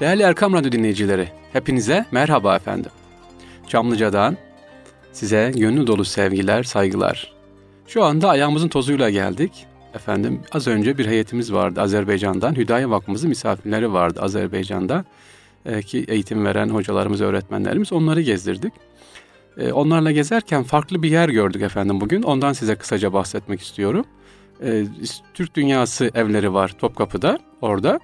[0.00, 2.90] Değerli Erkam Radyo dinleyicileri, hepinize merhaba efendim.
[3.66, 4.36] Çamlıca'dan
[5.12, 7.32] size gönlü dolu sevgiler, saygılar.
[7.86, 9.66] Şu anda ayağımızın tozuyla geldik.
[9.94, 12.56] Efendim az önce bir heyetimiz vardı Azerbaycan'dan.
[12.56, 15.04] Hüdayi Vakfımızın misafirleri vardı Azerbaycan'da.
[15.66, 18.72] Ee, ki eğitim veren hocalarımız, öğretmenlerimiz onları gezdirdik.
[19.58, 22.22] Ee, onlarla gezerken farklı bir yer gördük efendim bugün.
[22.22, 24.04] Ondan size kısaca bahsetmek istiyorum.
[24.64, 24.84] Ee,
[25.34, 28.00] Türk Dünyası evleri var Topkapı'da orada.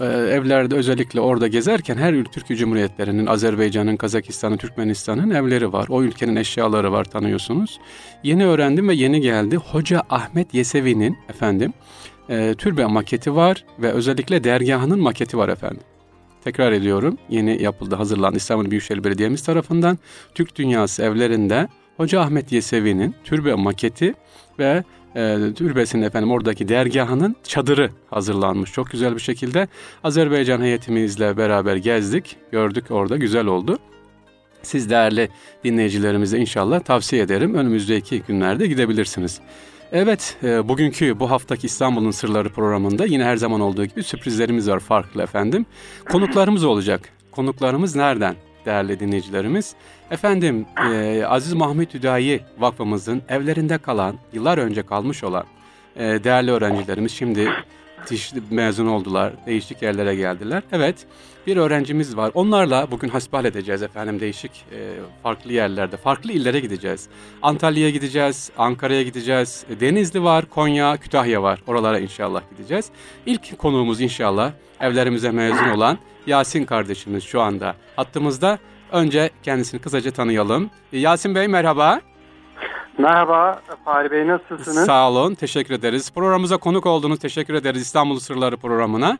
[0.00, 5.86] Ee, evlerde özellikle orada gezerken her Türkiye Cumhuriyetlerinin, Azerbaycan'ın, Kazakistan'ın, Türkmenistan'ın evleri var.
[5.88, 7.80] O ülkenin eşyaları var tanıyorsunuz.
[8.22, 9.56] Yeni öğrendim ve yeni geldi.
[9.56, 11.72] Hoca Ahmet Yesevi'nin efendim
[12.28, 15.82] e, türbe maketi var ve özellikle dergahının maketi var efendim.
[16.44, 19.98] Tekrar ediyorum yeni yapıldı hazırlandı İstanbul Büyükşehir Belediye'miz tarafından
[20.34, 24.14] Türk Dünyası evlerinde Hoca Ahmet Yesevi'nin türbe maketi
[24.58, 24.84] ve
[25.16, 28.72] e, türbesinin efendim oradaki dergahının çadırı hazırlanmış.
[28.72, 29.68] Çok güzel bir şekilde
[30.04, 33.78] Azerbaycan heyetimizle beraber gezdik, gördük orada güzel oldu.
[34.62, 35.28] Siz değerli
[35.64, 37.54] dinleyicilerimize inşallah tavsiye ederim.
[37.54, 39.40] Önümüzdeki günlerde gidebilirsiniz.
[39.92, 44.80] Evet, e, bugünkü bu haftaki İstanbul'un Sırları programında yine her zaman olduğu gibi sürprizlerimiz var
[44.80, 45.66] farklı efendim.
[46.10, 47.08] Konuklarımız olacak.
[47.30, 48.36] Konuklarımız nereden?
[48.66, 49.74] Değerli dinleyicilerimiz.
[50.10, 55.44] Efendim e, Aziz Mahmut Hüdayi Vakfımızın evlerinde kalan, yıllar önce kalmış olan
[55.96, 57.50] e, değerli öğrencilerimiz şimdi
[58.50, 60.62] mezun oldular, değişik yerlere geldiler.
[60.72, 61.06] Evet,
[61.46, 62.30] bir öğrencimiz var.
[62.34, 64.92] Onlarla bugün hasbihal edeceğiz efendim değişik e,
[65.22, 67.08] farklı yerlerde, farklı illere gideceğiz.
[67.42, 69.64] Antalya'ya gideceğiz, Ankara'ya gideceğiz.
[69.80, 71.62] Denizli var, Konya, Kütahya var.
[71.66, 72.90] Oralara inşallah gideceğiz.
[73.26, 78.58] İlk konuğumuz inşallah evlerimize mezun olan Yasin kardeşimiz şu anda hattımızda.
[78.92, 80.70] Önce kendisini kısaca tanıyalım.
[80.92, 82.00] Yasin Bey merhaba.
[82.98, 84.86] Merhaba Fahri Bey nasılsınız?
[84.86, 86.12] Sağ olun teşekkür ederiz.
[86.14, 89.18] Programımıza konuk olduğunuz teşekkür ederiz İstanbul Sırları programına.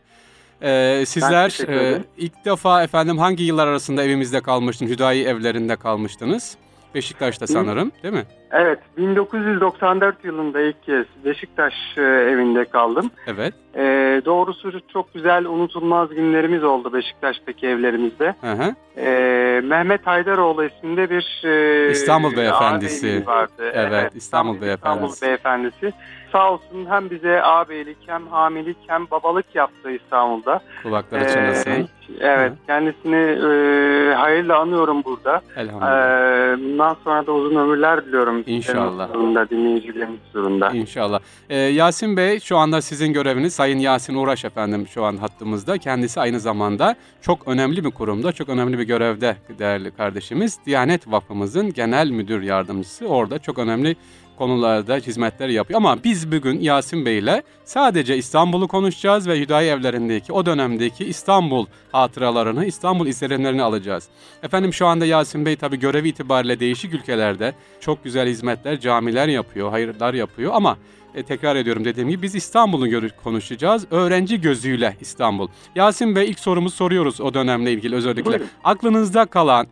[0.63, 4.93] Ee, sizler e, ilk defa efendim hangi yıllar arasında evimizde kalmıştınız?
[4.93, 6.57] Hüdayi evlerinde kalmıştınız.
[6.95, 8.25] Beşiktaş'ta sanırım değil mi?
[8.51, 13.11] Evet 1994 yılında ilk kez Beşiktaş e, evinde kaldım.
[13.27, 13.55] Evet.
[13.75, 13.83] E,
[14.25, 18.35] doğrusu çok güzel unutulmaz günlerimiz oldu Beşiktaş'taki evlerimizde.
[18.41, 18.75] Hı hı.
[19.01, 23.27] E, Mehmet Haydaroğlu isminde bir e, İstanbul Beyefendisi.
[23.27, 23.51] Vardı.
[23.59, 25.13] Evet, evet İstanbul, Beyefendisi.
[25.13, 25.93] İstanbul Beyefendisi.
[26.33, 30.61] Sağ olsun hem bize ağabeylik hem hamilik hem babalık yaptı İstanbul'da.
[30.83, 31.71] Kulakları çınlasın.
[31.71, 31.87] Ee,
[32.21, 35.41] evet kendisini e, hayırla anıyorum burada.
[35.57, 36.53] Elhamdülillah.
[36.53, 38.45] Ee, bundan sonra da uzun ömürler diliyorum.
[38.47, 39.09] İnşallah.
[39.09, 40.71] Zorunda, dinleyicilerimiz zorunda.
[40.71, 41.21] İnşallah.
[41.51, 45.79] Ee, Yasin Bey şu anda sizin göreviniz Sayın Yasin Uğraş efendim şu an hattımızda.
[45.79, 50.59] Kendisi aynı zamanda çok önemli bir kurumda, çok önemli bir görevde değerli kardeşimiz.
[50.67, 53.97] Diyanet Vakfımızın genel müdür yardımcısı orada çok önemli
[54.39, 55.77] konularda hizmetler yapıyor.
[55.77, 61.67] Ama biz bugün Yasin Bey ile sadece İstanbul'u konuşacağız ve Hüdayi evlerindeki o dönemdeki İstanbul
[61.93, 64.09] hatıralarını, İstanbul izlenimlerini alacağız.
[64.43, 69.71] Efendim şu anda Yasin Bey tabi görevi itibariyle değişik ülkelerde çok güzel hizmetler, camiler yapıyor,
[69.71, 70.77] hayırlar yapıyor ama
[71.15, 73.87] e, tekrar ediyorum dediğim gibi biz İstanbul'u konuşacağız.
[73.91, 75.49] Öğrenci gözüyle İstanbul.
[75.75, 78.25] Yasin Bey ilk sorumuzu soruyoruz o dönemle ilgili özellikle.
[78.25, 78.47] Buyurun.
[78.65, 79.67] Aklınızda kalan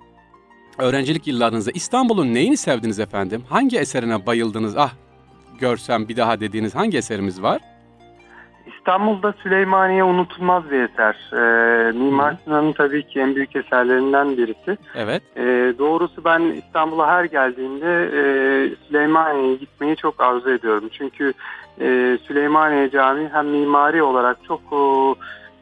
[0.78, 3.44] öğrencilik yıllarınızda İstanbul'un neyini sevdiniz efendim?
[3.48, 4.76] Hangi eserine bayıldınız?
[4.76, 4.92] Ah
[5.58, 7.60] görsem bir daha dediğiniz hangi eserimiz var?
[8.80, 11.16] İstanbul'da Süleymaniye unutulmaz bir eser.
[11.32, 14.78] Ee, Mimar Sinan'ın tabii ki en büyük eserlerinden birisi.
[14.94, 15.22] Evet.
[15.36, 18.22] Ee, doğrusu ben İstanbul'a her geldiğimde e,
[18.86, 20.88] Süleymaniye'ye gitmeyi çok arzu ediyorum.
[20.92, 21.32] Çünkü
[21.80, 25.14] e, Süleymaniye Camii hem mimari olarak çok o,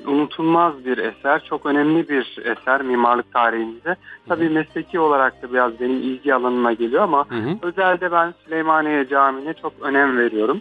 [0.07, 3.97] unutulmaz bir eser, çok önemli bir eser mimarlık tarihimizde.
[4.29, 7.57] Tabii mesleki olarak da biraz benim ilgi alanıma geliyor ama hı hı.
[7.63, 10.61] özelde ben Süleymaniye Camii'ne çok önem veriyorum.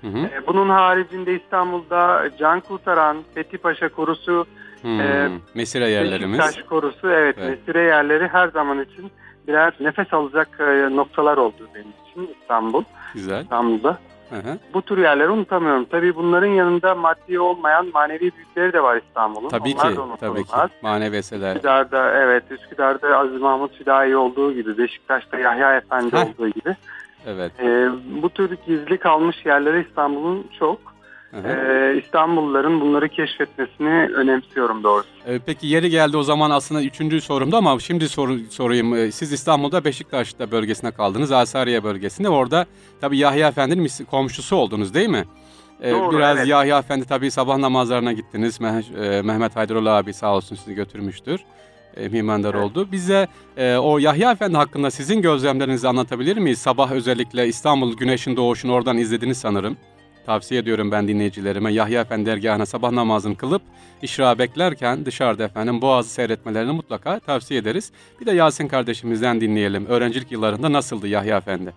[0.00, 0.18] Hı hı.
[0.18, 4.46] Ee, bunun haricinde İstanbul'da Can Kurtaran, Fethi Paşa Korusu,
[4.82, 5.00] hmm.
[5.00, 6.38] e, Mesire yerlerimiz.
[6.38, 9.10] Beşiktaş Korusu, evet, evet mesire yerleri her zaman için
[9.48, 12.84] birer nefes alacak e, noktalar oldu benim için İstanbul.
[13.14, 13.42] Güzel.
[13.42, 13.98] İstanbul'da.
[14.30, 14.58] Hı hı.
[14.74, 15.84] Bu tür yerleri unutamıyorum.
[15.84, 19.48] Tabii bunların yanında maddi olmayan manevi büyükleri de var İstanbul'un.
[19.48, 20.52] Tabii Onlar ki, tabii ki.
[20.82, 21.56] Manevi eserler.
[21.56, 26.26] Üsküdar'da, evet, Üsküdar'da Aziz Mahmut Hüdayi olduğu gibi, Beşiktaş'ta Yahya Efendi Heh.
[26.26, 26.76] olduğu gibi.
[27.26, 27.52] Evet.
[27.60, 27.88] Ee,
[28.22, 30.98] bu tür gizli kalmış yerleri İstanbul'un çok.
[31.44, 35.08] Ee, İstanbulluların bunları keşfetmesini önemsiyorum doğrusu.
[35.26, 38.94] Ee, peki yeri geldi o zaman aslında üçüncü sorumda ama şimdi soru, sorayım.
[38.94, 41.32] Ee, siz İstanbul'da Beşiktaş'ta bölgesine kaldınız.
[41.32, 42.28] Asariye bölgesinde.
[42.28, 42.66] Orada
[43.00, 45.24] tabii Yahya Efendi'nin komşusu oldunuz değil mi?
[45.80, 46.48] Ee, Doğru, biraz evet.
[46.48, 48.60] Yahya Efendi tabii sabah namazlarına gittiniz.
[48.60, 51.40] Meh- e, Mehmet Haydaroğlu abi sağ olsun sizi götürmüştür.
[51.96, 52.64] E, mimandar evet.
[52.64, 52.88] oldu.
[52.92, 53.26] Bize
[53.56, 56.58] e, o Yahya Efendi hakkında sizin gözlemlerinizi anlatabilir miyiz?
[56.58, 59.76] Sabah özellikle İstanbul güneşin doğuşunu oradan izlediniz sanırım
[60.28, 61.72] tavsiye ediyorum ben dinleyicilerime.
[61.72, 63.62] Yahya Efendi dergahına sabah namazını kılıp
[64.02, 67.92] işra beklerken dışarıda efendim Boğaz'ı seyretmelerini mutlaka tavsiye ederiz.
[68.20, 69.86] Bir de Yasin kardeşimizden dinleyelim.
[69.86, 71.72] Öğrencilik yıllarında nasıldı Yahya Efendi?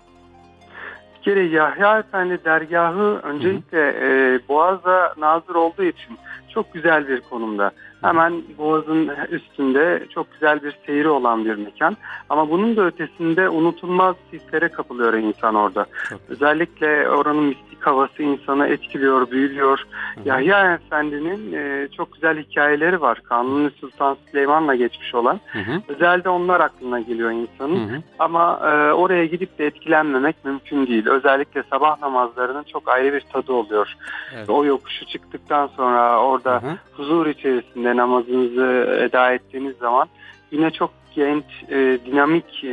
[1.18, 6.18] Bir kere Yahya Efendi dergahı öncelikle e, Boğaz'a nazır olduğu için
[6.54, 7.72] çok güzel bir konumda.
[8.02, 11.98] Hemen Boğaz'ın üstünde çok güzel bir seyri olan bir mekan.
[12.30, 15.86] Ama bunun da ötesinde unutulmaz hislere kapılıyor insan orada.
[16.30, 19.80] Özellikle oranın mistik havası insanı etkiliyor, büyülüyor.
[20.16, 20.28] Hı-hı.
[20.30, 23.22] Yahya Efendi'nin e, çok güzel hikayeleri var.
[23.24, 25.40] Kanuni Sultan Süleyman'la geçmiş olan.
[25.48, 25.82] Hı-hı.
[25.88, 27.90] Özellikle onlar aklına geliyor insanın.
[27.90, 28.02] Hı-hı.
[28.20, 31.08] Ama e, oraya gidip de etkilenmemek mümkün değil.
[31.08, 33.94] Özellikle sabah namazlarının çok ayrı bir tadı oluyor.
[34.36, 34.50] Evet.
[34.50, 36.78] O yokuşu çıktıktan sonra orada Hı-hı.
[36.94, 40.08] huzur içerisinde namazınızı eda ettiğiniz zaman
[40.52, 42.70] yine çok genç, e, dinamik e,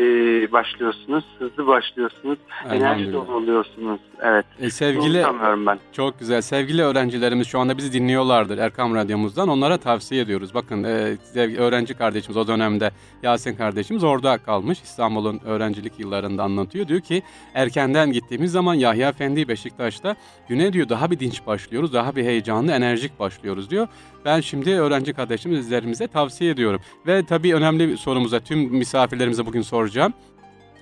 [0.52, 2.38] başlıyorsunuz, hızlı başlıyorsunuz,
[2.70, 4.00] enerji dolu oluyorsunuz.
[4.22, 4.46] Evet.
[4.60, 5.24] E, sevgili,
[5.66, 5.78] ben.
[5.92, 6.40] Çok güzel.
[6.40, 9.48] Sevgili öğrencilerimiz şu anda bizi dinliyorlardır Erkam Radyomuzdan.
[9.48, 10.54] Onlara tavsiye ediyoruz.
[10.54, 11.16] Bakın e,
[11.58, 12.90] öğrenci kardeşimiz o dönemde
[13.22, 14.82] Yasin kardeşimiz orada kalmış.
[14.82, 16.88] İstanbul'un öğrencilik yıllarında anlatıyor.
[16.88, 17.22] Diyor ki
[17.54, 20.16] erkenden gittiğimiz zaman Yahya Efendi Beşiktaş'ta
[20.48, 23.88] güne diyor daha bir dinç başlıyoruz, daha bir heyecanlı, enerjik başlıyoruz diyor.
[24.24, 26.80] Ben şimdi öğrenci kardeşimizlerimize tavsiye ediyorum.
[27.06, 27.96] Ve tabii önemli bir
[28.28, 30.12] sorumuza tüm misafirlerimize bugün soracağım.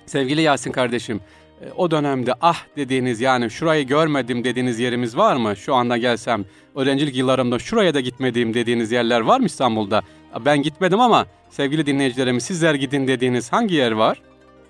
[0.05, 1.21] Sevgili Yasin kardeşim,
[1.61, 5.55] e, o dönemde ah dediğiniz yani şurayı görmedim dediğiniz yerimiz var mı?
[5.55, 6.45] Şu anda gelsem
[6.75, 10.01] öğrencilik yıllarımda şuraya da gitmediğim dediğiniz yerler var mı İstanbul'da?
[10.45, 14.21] Ben gitmedim ama sevgili dinleyicilerimiz sizler gidin dediğiniz hangi yer var?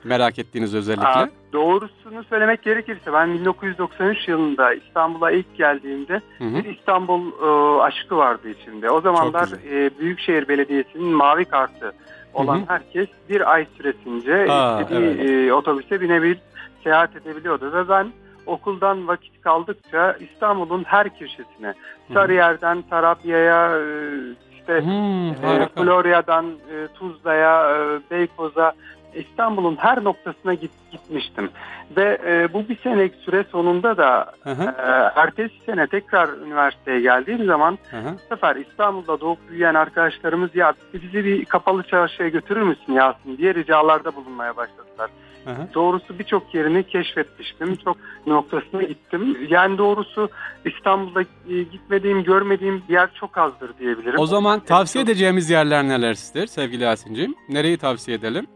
[0.04, 1.08] Merak ettiğiniz özellikle.
[1.08, 6.56] Aa, doğrusunu söylemek gerekirse ben 1993 yılında İstanbul'a ilk geldiğimde hı hı.
[6.56, 8.90] bir İstanbul e, aşkı vardı içinde.
[8.90, 11.94] O zamanlar e, Büyükşehir Belediyesi'nin mavi kartı
[12.38, 12.66] olan hı hı.
[12.68, 15.50] herkes bir ay süresince Aa, istediği evet.
[15.50, 16.40] e, otobüse binebilir,
[16.84, 18.08] seyahat edebiliyordu ve ben
[18.46, 21.74] okuldan vakit kaldıkça İstanbul'un her köşesine,
[22.14, 23.84] Sarıyer'den Tarabya'ya, e,
[24.60, 28.74] işte hmm, e, Florya'dan e, Tuzla'ya, e, Beykoz'a
[29.18, 31.50] İstanbul'un her noktasına git, gitmiştim.
[31.98, 34.64] Ve e, bu bir senelik süre sonunda da hı hı.
[34.64, 38.14] E, ertesi sene tekrar üniversiteye geldiğim zaman hı hı.
[38.14, 43.54] bu sefer İstanbul'da doğup büyüyen arkadaşlarımız ya bizi bir kapalı çarşıya götürür müsün Yasin diye
[43.54, 45.10] ricalarda bulunmaya başladılar.
[45.46, 45.68] Hı hı.
[45.74, 47.76] Doğrusu birçok yerini keşfetmiştim.
[47.76, 47.98] Çok
[48.28, 49.38] noktasına gittim.
[49.50, 50.30] Yani doğrusu
[50.66, 54.20] İstanbul'da e, gitmediğim, görmediğim bir yer çok azdır diyebilirim.
[54.20, 57.36] O zaman tavsiye edeceğimiz yerler nelerdir sevgili Yasin'ciğim?
[57.50, 58.48] Nereyi tavsiye edelim?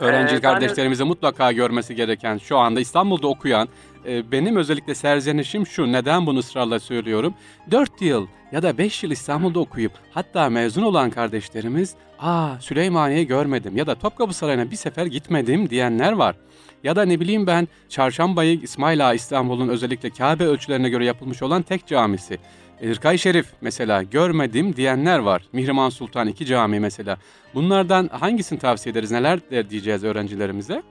[0.00, 3.68] Öğrenci ee, kardeşlerimize mutlaka görmesi gereken, şu anda İstanbul'da okuyan,
[4.06, 7.34] e, benim özellikle serzenişim şu, neden bunu ısrarla söylüyorum?
[7.70, 13.76] 4 yıl ya da 5 yıl İstanbul'da okuyup hatta mezun olan kardeşlerimiz, ''Aa Süleymaniye'yi görmedim
[13.76, 16.36] ya da Topkapı Sarayı'na bir sefer gitmedim.'' diyenler var.
[16.84, 21.62] Ya da ne bileyim ben Çarşambayı İsmail Ağa İstanbul'un özellikle Kabe ölçülerine göre yapılmış olan
[21.62, 22.38] tek camisi.
[22.82, 25.42] Irkay Şerif mesela görmedim diyenler var.
[25.52, 27.16] Mihrimah Sultan iki cami mesela.
[27.54, 29.10] Bunlardan hangisini tavsiye ederiz?
[29.10, 29.40] Neler
[29.70, 30.82] diyeceğiz öğrencilerimize?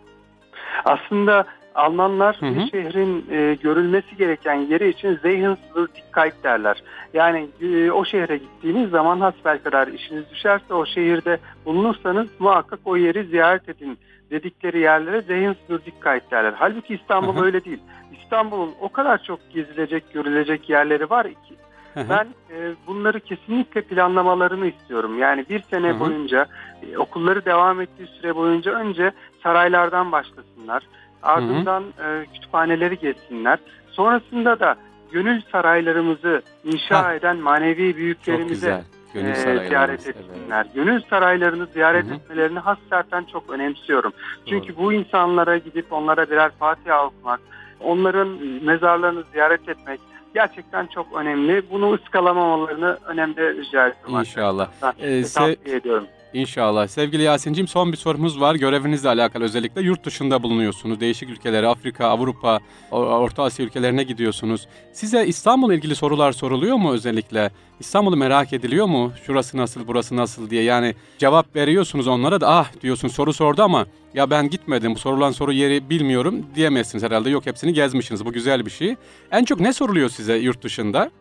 [0.86, 1.46] Aslında
[1.76, 2.56] Almanlar hı hı.
[2.56, 6.84] bir şehrin e, görülmesi gereken yeri için Sehenswürdigkeit derler.
[7.14, 13.24] Yani e, o şehre gittiğiniz zaman hasbelkader işiniz düşerse o şehirde bulunursanız muhakkak o yeri
[13.24, 13.98] ziyaret edin
[14.32, 16.54] dedikleri yerlere Sehenswürdigkeit derler.
[16.58, 17.46] Halbuki İstanbul hı hı.
[17.46, 17.80] öyle değil.
[18.24, 21.56] İstanbul'un o kadar çok gezilecek, görülecek yerleri var ki
[21.96, 25.20] ben e, bunları kesinlikle planlamalarını istiyorum.
[25.20, 26.00] Yani bir sene Hı-hı.
[26.00, 26.46] boyunca
[26.84, 29.12] e, okulları devam ettiği süre boyunca önce
[29.44, 30.84] saraylardan başlasınlar.
[31.24, 33.60] Ardından e, kütüphaneleri gezsinler.
[33.92, 34.76] Sonrasında da
[35.12, 37.14] gönül saraylarımızı inşa ha.
[37.14, 40.66] eden manevi büyüklerimize Gönül e, ziyaret etsinler.
[40.66, 40.76] Evet.
[40.76, 42.14] Gönül saraylarını ziyaret Hı-hı.
[42.14, 44.14] etmelerini hassaten çok önemsiyorum.
[44.46, 44.84] Çünkü Doğru.
[44.84, 47.40] bu insanlara gidip onlara birer Fatiha okumak,
[47.80, 48.28] onların
[48.64, 50.00] mezarlarını ziyaret etmek,
[50.34, 51.70] gerçekten çok önemli.
[51.72, 54.20] Bunu ıskalamamalarını önemli rica ediyorum.
[54.20, 54.70] İnşallah.
[55.00, 56.08] Ee, tavsiye ediyorum.
[56.34, 56.88] İnşallah.
[56.88, 58.56] Sevgili Yasin'cim son bir sorumuz var.
[58.56, 61.00] Görevinizle alakalı özellikle yurt dışında bulunuyorsunuz.
[61.00, 62.60] Değişik ülkelere, Afrika, Avrupa,
[62.92, 64.68] Orta Asya ülkelerine gidiyorsunuz.
[64.94, 67.52] Size İstanbul'la ilgili sorular soruluyor mu özellikle?
[67.80, 69.12] İstanbul'u merak ediliyor mu?
[69.26, 70.64] Şurası nasıl, burası nasıl diye.
[70.64, 75.54] Yani cevap veriyorsunuz onlara da ah diyorsun soru sordu ama ya ben gitmedim sorulan soru
[75.54, 77.30] yeri bilmiyorum diyemezsiniz herhalde.
[77.30, 78.26] Yok hepsini gezmişsiniz.
[78.26, 78.96] Bu güzel bir şey.
[79.32, 81.12] En çok ne soruluyor size yurt dışında?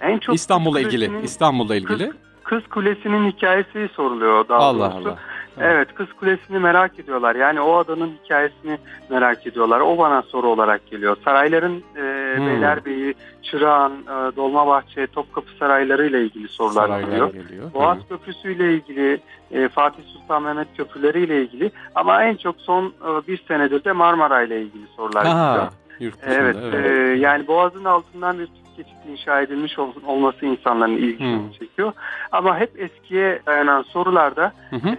[0.00, 1.10] En çok İstanbul'la ilgili.
[1.24, 2.10] İstanbul'la ilgili.
[2.10, 2.16] Kız,
[2.50, 5.08] Kız Kulesi'nin hikayesi soruluyor daha Allah doğrusu.
[5.08, 5.18] Allah.
[5.60, 7.34] Evet Kız Kulesi'ni merak ediyorlar.
[7.34, 8.78] Yani o adanın hikayesini
[9.10, 9.80] merak ediyorlar.
[9.80, 11.16] O bana soru olarak geliyor.
[11.24, 12.46] Sarayların e, hmm.
[12.46, 17.32] Beylerbeyi, Çırağan, e, Dolmabahçe, Topkapı sarayları ile ilgili sorular Saraylar geliyor.
[17.32, 17.74] geliyor.
[17.74, 18.04] Boğaz hmm.
[18.08, 23.28] Köprüsü ile ilgili, e, Fatih Sultan Mehmet Köprüleri ile ilgili ama en çok son e,
[23.28, 25.52] bir senedir de Marmara ile ilgili sorular Aha.
[25.52, 25.72] geliyor.
[26.26, 26.86] Evet, evet.
[26.86, 28.48] e, yani Boğaz'ın altından bir
[28.82, 31.52] geçit inşa edilmiş ol- olması insanların ilgisini Hmm.
[31.52, 31.92] çekiyor.
[32.32, 34.52] Ama hep eskiye dayanan sorularda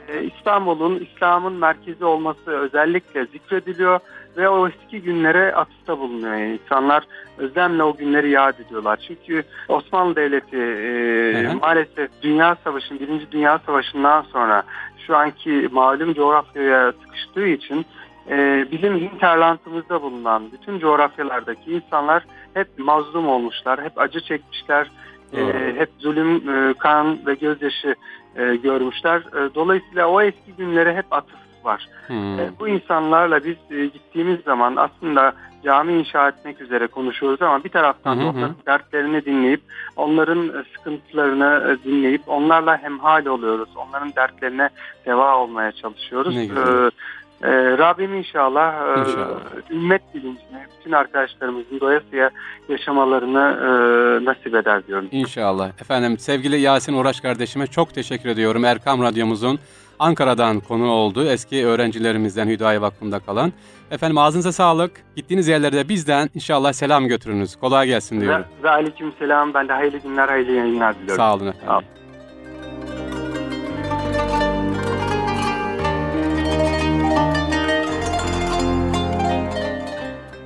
[0.07, 4.00] e, İstanbul'un İslam'ın merkezi olması özellikle zikrediliyor
[4.38, 6.33] ve o eski günlere atıfta bulunuyor.
[6.35, 7.03] Yani insanlar
[7.38, 9.00] özlemle o günleri yad ediyorlar.
[9.07, 14.63] Çünkü Osmanlı Devleti e, maalesef Dünya Savaşı'nın, Birinci Dünya Savaşı'ndan sonra
[15.07, 17.85] şu anki malum coğrafyaya sıkıştığı için
[18.29, 22.23] e, bizim hinterlandımızda bulunan bütün coğrafyalardaki insanlar
[22.53, 24.91] hep mazlum olmuşlar, hep acı çekmişler,
[25.34, 27.96] e, hep zulüm, e, kan ve gözyaşı
[28.36, 29.20] e, görmüşler.
[29.20, 31.88] E, dolayısıyla o eski günlere hep atıf var.
[32.08, 32.39] Hmm.
[32.39, 37.70] E, bu insanlarla biz e, gittiğimiz zaman aslında cami inşa etmek üzere konuşuyoruz ama bir
[37.70, 39.62] taraftan Hı hı onların dertlerini dinleyip,
[39.96, 43.70] onların e, sıkıntılarını e, dinleyip onlarla hemhal oluyoruz.
[43.75, 44.70] Onların dertlerine
[45.05, 46.36] deva olmaya çalışıyoruz.
[46.36, 46.91] Güzel.
[47.43, 49.39] E, e, Rabbim inşallah, e, İnşallah.
[49.71, 52.29] ümmet bilincine, bütün arkadaşlarımızın doyasıya
[52.69, 55.07] yaşamalarını e, nasip eder diyorum.
[55.12, 55.69] İnşallah.
[55.81, 58.65] Efendim sevgili Yasin Uğraş kardeşime çok teşekkür ediyorum.
[58.65, 59.60] Erkam Radyomuzun
[60.00, 61.25] Ankara'dan konu oldu.
[61.25, 63.53] Eski öğrencilerimizden Hüdayi Vakfı'nda kalan.
[63.91, 64.91] Efendim ağzınıza sağlık.
[65.15, 67.55] Gittiğiniz yerlerde bizden inşallah selam götürünüz.
[67.55, 68.45] Kolay gelsin diyorum.
[68.60, 69.53] Ve, ve aleyküm selam.
[69.53, 71.15] Ben de hayırlı günler, hayırlı yayınlar diliyorum.
[71.15, 71.67] Sağ olun efendim.
[71.67, 71.86] Sağ olun.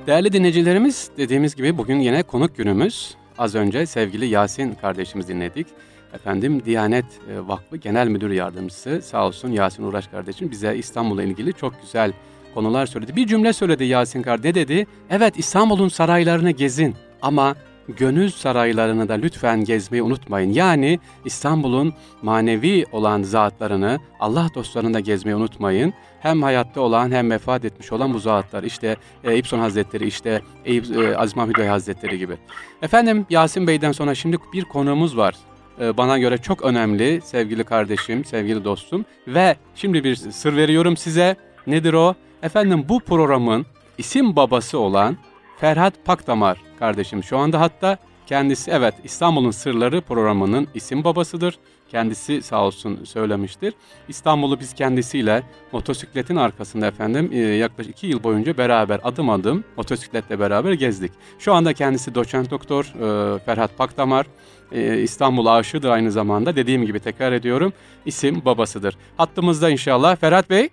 [0.06, 3.14] Değerli dinleyicilerimiz dediğimiz gibi bugün yine konuk günümüz.
[3.38, 5.66] Az önce sevgili Yasin kardeşimiz dinledik.
[6.14, 11.52] Efendim Diyanet e, Vakfı Genel Müdür Yardımcısı sağ olsun Yasin Uğraş kardeşim bize İstanbul'la ilgili
[11.52, 12.12] çok güzel
[12.54, 13.16] konular söyledi.
[13.16, 14.86] Bir cümle söyledi Yasin kardeş ne dedi?
[15.10, 17.56] Evet İstanbul'un saraylarını gezin ama
[17.88, 20.52] gönül saraylarını da lütfen gezmeyi unutmayın.
[20.52, 25.94] Yani İstanbul'un manevi olan zatlarını, Allah dostlarını da gezmeyi unutmayın.
[26.20, 28.62] Hem hayatta olan hem vefat etmiş olan bu zatlar.
[28.62, 32.36] İşte e, İbson Hazretleri, işte e, Aziz Mahmud Bey Hazretleri gibi.
[32.82, 35.34] Efendim Yasin Bey'den sonra şimdi bir konuğumuz var.
[35.80, 39.04] E, bana göre çok önemli sevgili kardeşim, sevgili dostum.
[39.28, 41.36] Ve şimdi bir sır veriyorum size.
[41.66, 42.14] Nedir o?
[42.42, 43.66] Efendim bu programın
[43.98, 45.16] isim babası olan
[45.60, 51.58] Ferhat Pakdamar kardeşim şu anda hatta kendisi evet İstanbul'un Sırları programının isim babasıdır.
[51.88, 53.74] Kendisi sağ olsun söylemiştir.
[54.08, 60.40] İstanbul'u biz kendisiyle motosikletin arkasında efendim e, yaklaşık iki yıl boyunca beraber adım adım motosikletle
[60.40, 61.12] beraber gezdik.
[61.38, 64.26] Şu anda kendisi doçent doktor e, Ferhat Pakdamar.
[64.72, 66.56] E, İstanbul aşığıdır aynı zamanda.
[66.56, 67.72] Dediğim gibi tekrar ediyorum
[68.06, 68.96] isim babasıdır.
[69.16, 70.68] Hattımızda inşallah Ferhat Bey.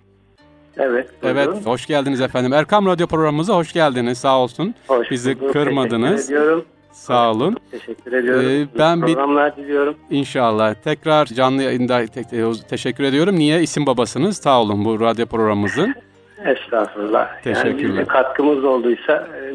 [0.78, 1.22] Evet.
[1.22, 1.38] buyurun.
[1.38, 2.52] Evet, hoş geldiniz efendim.
[2.52, 4.18] Erkam Radyo programımıza hoş geldiniz.
[4.18, 4.74] Sağ olsun.
[4.88, 5.52] Hoş bizi bulduk.
[5.52, 6.10] kırmadınız.
[6.26, 6.64] Teşekkür ediyorum.
[6.92, 7.56] Sağ olun.
[7.70, 8.44] Teşekkür ediyorum.
[8.74, 9.94] Ee, ben bir- programlar diliyorum.
[10.10, 10.74] İnşallah.
[10.74, 13.36] Tekrar canlı yayında te- te- teşekkür ediyorum.
[13.38, 13.62] Niye?
[13.62, 14.36] İsim babasınız.
[14.36, 15.94] Sağ olun bu radyo programımızın.
[16.44, 17.28] Estağfurullah.
[17.44, 17.90] Yani Teşekkürler.
[17.92, 19.52] bizim katkımız olduysa e,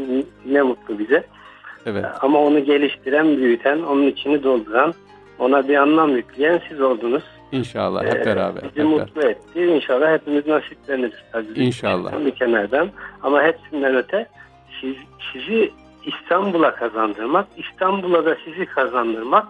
[0.54, 1.24] ne mutlu bize.
[1.86, 2.06] Evet.
[2.22, 4.94] Ama onu geliştiren, büyüten, onun içini dolduran,
[5.40, 7.24] ona bir anlam yükleyen siz oldunuz.
[7.52, 8.04] İnşallah.
[8.04, 8.64] Ee, Hep beraber.
[8.64, 9.00] Bizi Hep beraber.
[9.00, 9.66] mutlu etti.
[9.66, 11.60] İnşallah hepimiz nasipleniriz tabii.
[11.60, 12.26] İnşallah.
[12.26, 12.90] Bir kenardan.
[13.24, 14.28] Ama hepsinden öte
[14.82, 14.96] siz,
[15.34, 15.72] sizi
[16.06, 19.48] İstanbul'a kazandırmak, İstanbul'a da sizi kazandırmak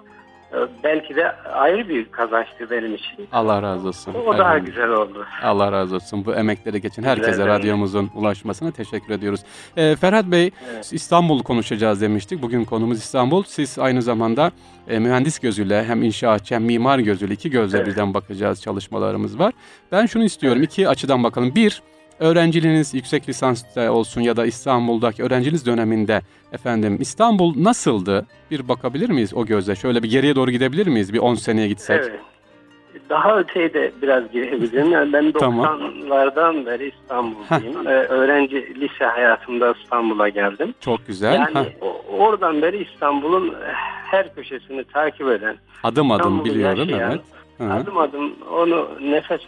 [0.83, 3.27] belki de ayrı bir kazançtı benim için.
[3.31, 4.13] Allah razı olsun.
[4.25, 5.25] O daha güzel oldu.
[5.43, 6.25] Allah razı olsun.
[6.25, 7.47] Bu emekleri geçen herkese ederim.
[7.47, 9.41] radyomuzun ulaşmasına teşekkür ediyoruz.
[9.77, 10.89] Ee, Ferhat Bey, Evet.
[10.93, 12.41] İstanbul konuşacağız demiştik.
[12.41, 13.43] Bugün konumuz İstanbul.
[13.43, 14.51] Siz aynı zamanda
[14.87, 17.87] e, mühendis gözüyle hem inşaatçı hem mimar gözüyle iki gözle Evet.
[17.87, 19.53] birden bakacağız çalışmalarımız var.
[19.91, 20.63] Ben şunu istiyorum.
[20.63, 21.55] iki açıdan bakalım.
[21.55, 21.81] Bir,
[22.19, 26.21] öğrenciliğiniz yüksek lisansta olsun ya da İstanbul'daki öğrenciliğiniz döneminde
[26.51, 28.25] efendim İstanbul nasıldı?
[28.51, 29.75] Bir bakabilir miyiz o gözle?
[29.75, 31.13] Şöyle bir geriye doğru gidebilir miyiz?
[31.13, 32.01] Bir 10 seneye gitsek.
[32.03, 32.19] Evet.
[33.09, 34.91] Daha öteye de biraz girebilirim.
[34.91, 35.65] Yani ben Tamam.
[35.65, 37.87] 90'lardan beri İstanbul'dayım.
[37.87, 40.73] Ee, öğrenci lise hayatımda İstanbul'a geldim.
[40.81, 41.33] Çok güzel.
[41.33, 41.67] Yani
[42.17, 43.55] oradan beri İstanbul'un
[44.11, 47.21] her köşesini takip eden, adım adım biliyorum yaşayan, evet.
[47.57, 47.73] Hı.
[47.73, 49.41] adım adım onu nefes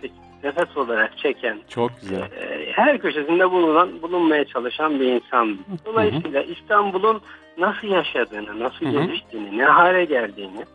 [0.43, 2.21] nefes olarak çeken, Çok güzel.
[2.21, 5.57] e, her köşesinde bulunan, bulunmaya çalışan bir insan.
[5.85, 7.21] Dolayısıyla İstanbul'un
[7.57, 8.91] nasıl yaşadığını, nasıl Hı hı.
[8.91, 10.65] geliştiğini, ne hale geldiğini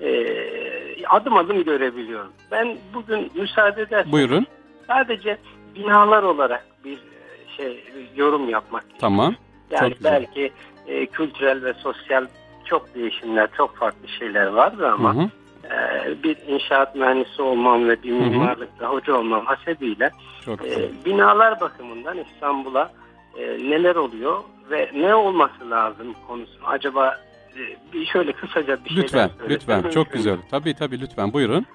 [0.00, 2.32] e, adım adım görebiliyorum.
[2.50, 4.46] Ben bugün müsaade ederseniz Buyurun.
[4.86, 5.38] sadece
[5.74, 7.84] binalar olarak bir e, şey
[8.16, 9.34] yorum yapmak Tamam.
[9.70, 10.12] yani Çok güzel.
[10.12, 10.50] belki
[10.86, 12.26] e, kültürel ve sosyal
[12.64, 15.28] çok değişimler, çok farklı şeyler vardı ama Hı hı.
[15.70, 18.14] E, bir inşaat mühendisi olmam ve bir hı.
[18.14, 20.10] mimarlıkta hoca olmam hasebiyle
[20.48, 22.90] e, binalar bakımından İstanbul'a
[23.38, 27.16] e, neler oluyor ve ne olması lazım konusunu acaba
[27.56, 29.76] e, bir şöyle kısaca bir şeyler Lütfen, lütfen.
[29.76, 30.12] mümkün Çok mü?
[30.12, 30.36] güzel.
[30.50, 31.32] Tabii tabii lütfen.
[31.32, 31.66] Buyurun.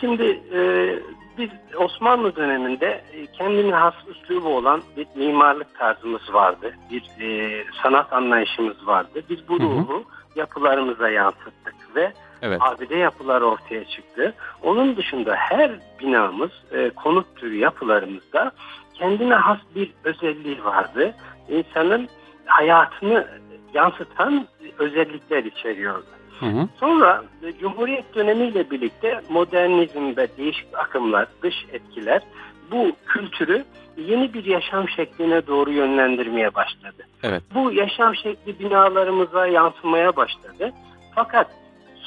[0.00, 0.60] Şimdi e,
[1.38, 6.74] biz Osmanlı döneminde e, kendine has üslubu olan bir mimarlık tarzımız vardı.
[6.90, 9.22] Bir e, sanat anlayışımız vardı.
[9.30, 9.68] Biz bu Hı hı.
[9.68, 10.04] ruhu
[10.36, 12.58] yapılarımıza yansıttık ve Evet.
[12.62, 14.34] abide yapılar ortaya çıktı.
[14.62, 18.52] Onun dışında her binamız, e, konut türü yapılarımızda
[18.94, 21.14] kendine has bir özelliği vardı.
[21.48, 22.08] İnsanın
[22.46, 23.26] hayatını
[23.74, 24.46] yansıtan
[24.78, 26.06] özellikler içeriyordu.
[26.40, 26.68] Hı hı.
[26.80, 32.22] Sonra e, Cumhuriyet dönemiyle birlikte modernizm ve değişik akımlar, dış etkiler
[32.70, 33.64] bu kültürü
[33.96, 37.06] yeni bir yaşam şekline doğru yönlendirmeye başladı.
[37.22, 37.42] Evet.
[37.54, 40.72] Bu yaşam şekli binalarımıza yansımaya başladı.
[41.14, 41.50] Fakat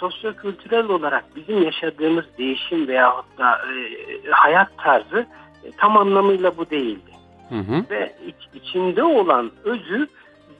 [0.02, 5.26] sosyokültürel olarak bizim yaşadığımız değişim veyahut da e, hayat tarzı
[5.64, 7.12] e, tam anlamıyla bu değildi.
[7.50, 7.86] Hı hı.
[7.90, 10.08] Ve iç- içinde olan özü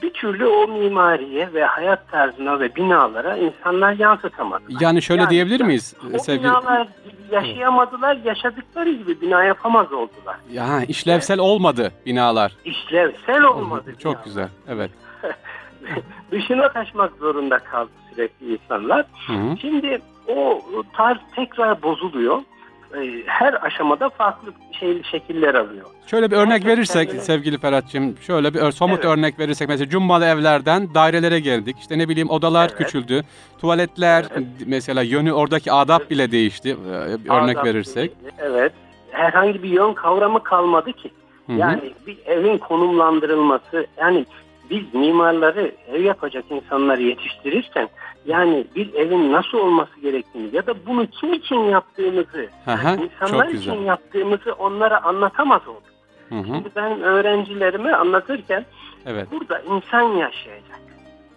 [0.02, 4.64] bir türlü o mimariye ve hayat tarzına ve binalara insanlar yansıtamadı.
[4.80, 6.44] Yani şöyle Yani diyebilir miyiz O sevgili?
[6.44, 6.88] binalar
[7.32, 10.36] yaşayamadılar, yaşadıkları gibi bina yapamaz oldular.
[10.52, 12.52] Ya işlevsel olmadı binalar.
[12.66, 13.94] İşlevsel olmadı.
[14.00, 14.26] Çok binalar.
[14.26, 14.50] güzel.
[14.68, 14.92] Evet.
[16.32, 19.06] Dışına taşmak zorunda kaldı sürekli insanlar.
[19.28, 19.58] Hı hı.
[19.62, 20.62] Şimdi o
[20.94, 22.42] tarz tekrar bozuluyor.
[22.98, 25.86] Ee, Her aşamada farklı şey şekiller alıyor.
[26.08, 29.18] Şöyle bir örnek verirsek sevgili Ferhat'cığım şöyle bir somut Evet.
[29.18, 31.78] örnek verirsek mesela cumbalı evlerden dairelere geldik.
[31.80, 32.78] İşte ne bileyim odalar Evet.
[32.78, 33.22] küçüldü.
[33.62, 34.48] Tuvaletler Evet.
[34.66, 36.70] mesela yönü oradaki adap bile değişti.
[36.70, 38.12] Ee, örnek Adap verirsek.
[38.22, 38.32] değildi.
[38.40, 38.72] Evet.
[39.12, 41.12] Herhangi bir yön kavramı kalmadı ki.
[41.48, 41.58] Hı hı.
[41.58, 44.26] Yani bir evin konumlandırılması yani
[44.72, 47.90] biz mimarları ev yapacak insanları yetiştirirken
[48.26, 53.82] yani bir evin nasıl olması gerektiğini ya da bunu kim için yaptığımızı hı, insanlar için
[53.82, 55.84] yaptığımızı onlara anlatamaz olduk.
[56.30, 56.46] Hı hı.
[56.46, 58.66] Şimdi ben öğrencilerime anlatırken
[59.06, 59.28] Evet.
[59.32, 60.80] burada insan yaşayacak.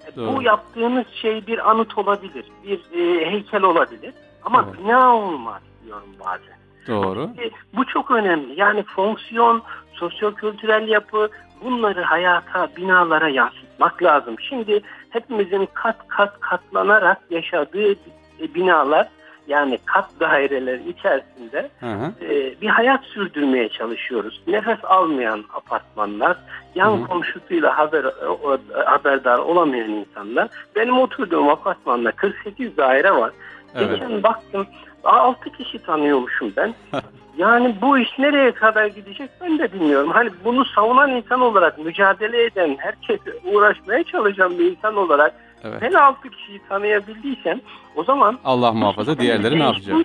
[0.07, 0.37] E, Doğru.
[0.37, 4.15] Bu yaptığımız şey bir anıt olabilir, bir e, heykel olabilir
[4.45, 4.85] ama Evet.
[4.85, 6.55] bina olmaz diyorum bazen.
[6.89, 7.23] Doğru.
[7.25, 8.61] E, Bu çok önemli.
[8.61, 9.63] Yani fonksiyon,
[9.95, 11.29] sosyokültürel yapı
[11.65, 14.37] bunları hayata, binalara yansıtmak lazım.
[14.41, 19.09] Şimdi hepimizin kat kat katlanarak yaşadığı e, binalar
[19.47, 22.13] yani kat daireler içerisinde Hı hı.
[22.25, 24.43] e, bir hayat sürdürmeye çalışıyoruz.
[24.47, 26.37] Nefes almayan apartmanlar,
[26.75, 27.07] yan Hı hı.
[27.07, 30.49] komşusuyla haber o- haberdar olamayan insanlar.
[30.77, 33.31] Benim oturduğum apartmanda 48 daire var.
[33.75, 33.91] Evet.
[33.91, 34.67] Geçen baktım
[35.05, 36.75] 6 kişi tanıyormuşum ben.
[37.39, 40.11] yani bu iş nereye kadar gidecek ben de bilmiyorum.
[40.11, 45.83] Hani bunu savunan insan olarak mücadele eden, herkese uğraşmaya çalışan bir insan olarak Evet.
[45.83, 47.61] ben 6 kişiyi tanıyabildiysem
[47.97, 49.97] o zaman Allah muhafaza diğerleri ne yapacak?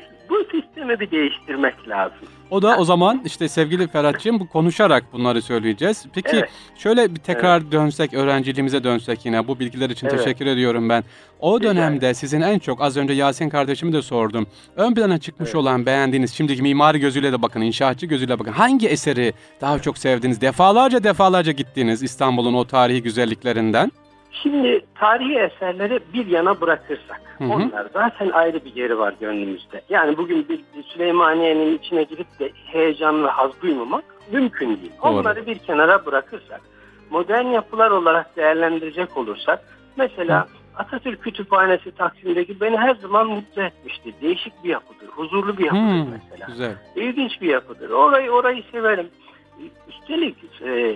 [0.89, 2.17] Bu, bu sistemi bir değiştirmek lazım.
[2.49, 6.05] O da o zaman işte sevgili Ferhat'cığım bu konuşarak bunları söyleyeceğiz.
[6.13, 6.49] Peki Evet.
[6.75, 10.17] şöyle bir tekrar dönsek, öğrenciliğimize dönsek yine bu bilgiler için Evet.
[10.17, 11.03] teşekkür ediyorum ben.
[11.39, 14.47] O dönemde sizin en çok az önce Yasin kardeşimi de sordum.
[14.75, 15.55] Ön plana çıkmış Evet.
[15.55, 18.51] olan beğendiğiniz şimdiki mimari gözüyle de bakın, inşaatçı gözüyle bakın.
[18.51, 20.41] Hangi eseri daha çok sevdiniz?
[20.41, 23.91] Defalarca defalarca gittiniz İstanbul'un o tarihi güzelliklerinden.
[24.31, 27.53] Şimdi tarihi eserleri bir yana bırakırsak Hı hı.
[27.53, 29.81] onlar zaten ayrı bir yeri var gönlümüzde.
[29.89, 34.91] Yani bugün bir Süleymaniye'nin içine girip de heyecan ve haz duymamak mümkün değil.
[35.03, 35.09] Doğru.
[35.09, 36.61] Onları bir kenara bırakırsak
[37.09, 39.59] modern yapılar olarak değerlendirecek olursak
[39.97, 44.13] mesela Atatürk Kütüphanesi Taksim'deki beni her zaman mutlu etmişti.
[44.21, 46.45] Değişik bir yapıdır, huzurlu bir yapıdır Hmm, mesela.
[46.47, 46.75] güzel.
[46.95, 47.89] İlginç bir yapıdır.
[47.89, 49.07] Orayı orayı severim.
[49.89, 50.95] Üstelik e,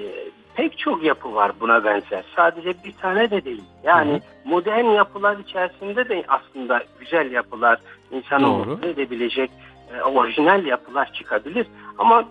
[0.55, 2.23] pek çok yapı var buna benzer.
[2.35, 3.63] Sadece bir tane de değil.
[3.83, 7.79] Yani Hı modern yapılar içerisinde de aslında güzel yapılar,
[8.11, 8.65] insanı Doğru.
[8.69, 9.51] mutlu edebilecek
[9.97, 11.67] e, orijinal yapılar çıkabilir.
[11.97, 12.25] Ama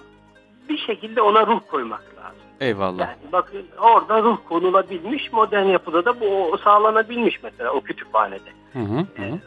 [0.68, 2.38] bir şekilde ona ruh koymak lazım.
[2.60, 2.98] Eyvallah.
[2.98, 8.50] Yani bakın orada ruh konulabilmiş, modern yapıda da bu sağlanabilmiş mesela o kütüphanede.
[8.72, 9.22] Hı, hı hı.
[9.22, 9.38] E,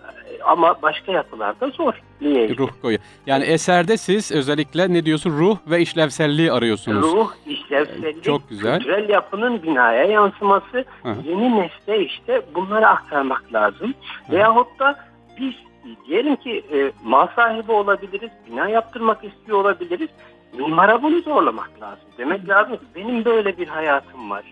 [0.43, 1.93] Ama başka yapılarda zor.
[2.21, 2.57] Niye?
[2.57, 2.97] Ruh koyu.
[3.25, 5.31] Yani eserde siz özellikle ne diyorsun?
[5.31, 7.03] Ruh ve işlevselliği arıyorsunuz.
[7.13, 7.31] Ruh,
[7.65, 8.77] işlevsellik, Çok güzel.
[8.79, 13.93] kültürel yapının binaya yansıması, Hı yeni nesle işte bunları aktarmak lazım.
[14.27, 14.33] Hı.
[14.33, 14.99] Veyahut da
[15.39, 15.53] biz
[16.07, 20.09] diyelim ki e, mal sahibi olabiliriz, bina yaptırmak istiyor olabiliriz.
[20.57, 22.05] Mimara bunu zorlamak lazım.
[22.17, 24.43] Demek lazım ki benim böyle bir hayatım var.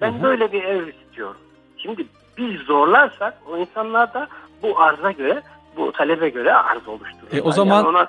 [0.00, 1.36] Ben Hı böyle bir ev istiyorum.
[1.76, 2.06] Şimdi
[2.38, 4.28] biz zorlarsak o insanlar da
[4.62, 5.42] bu arza göre,
[5.76, 7.38] bu talebe göre arz oluştururlar.
[7.38, 8.06] E, o zaman- Yani ona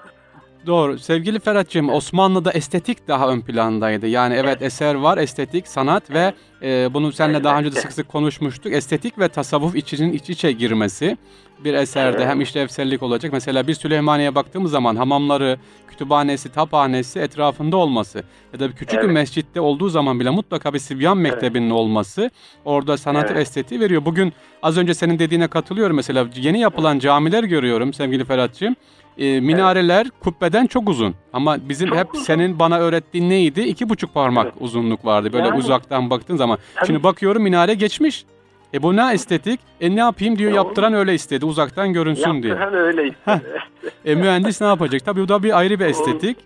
[0.66, 1.00] Doğru.
[1.00, 4.08] Sevgili Ferhat'cığım Osmanlı'da estetik daha ön plandaydı.
[4.08, 8.10] Yani evet eser var, estetik, sanat ve e, bunu seninle daha önce de sık sık
[8.10, 8.74] konuşmuştuk.
[8.74, 11.18] Estetik ve tasavvuf içinin iç içe girmesi
[11.60, 12.28] bir eserde Evet.
[12.28, 13.34] hem işlevsellik olacak.
[13.34, 19.04] Mesela bir Süleymaniye'ye baktığımız zaman hamamları, kütüphanesi, taphanesi etrafında olması ya da bir küçük bir
[19.06, 19.14] Evet.
[19.14, 22.30] mescitte olduğu zaman bile mutlaka bir Sibyan mektebinin olması
[22.66, 23.42] orada sanatı Evet.
[23.48, 24.06] estetiği veriyor.
[24.06, 28.76] Bugün az önce senin dediğine katılıyorum mesela yeni yapılan camiler görüyorum sevgili Ferhat'cığım.
[29.18, 31.16] e, minareler kubbeden çok uzun.
[31.34, 32.24] Ama bizim Çok hep uzun.
[32.24, 33.62] senin bana öğrettiğin neydi?
[33.62, 34.56] İki buçuk parmak Evet.
[34.60, 35.34] uzunluk vardı.
[35.34, 35.58] Böyle Yani.
[35.60, 36.58] uzaktan baktığın zaman.
[36.76, 36.86] Tabii.
[36.88, 38.26] Şimdi bakıyorum minare geçmiş.
[38.74, 39.60] E bu ne estetik?
[39.82, 42.54] E ne yapayım diyor yaptıran öyle istedi uzaktan görünsün diye.
[42.54, 43.42] Yaptıran öyle işte.
[44.06, 45.06] E mühendis ne yapacak?
[45.06, 46.38] Tabii bu da bir ayrı bir estetik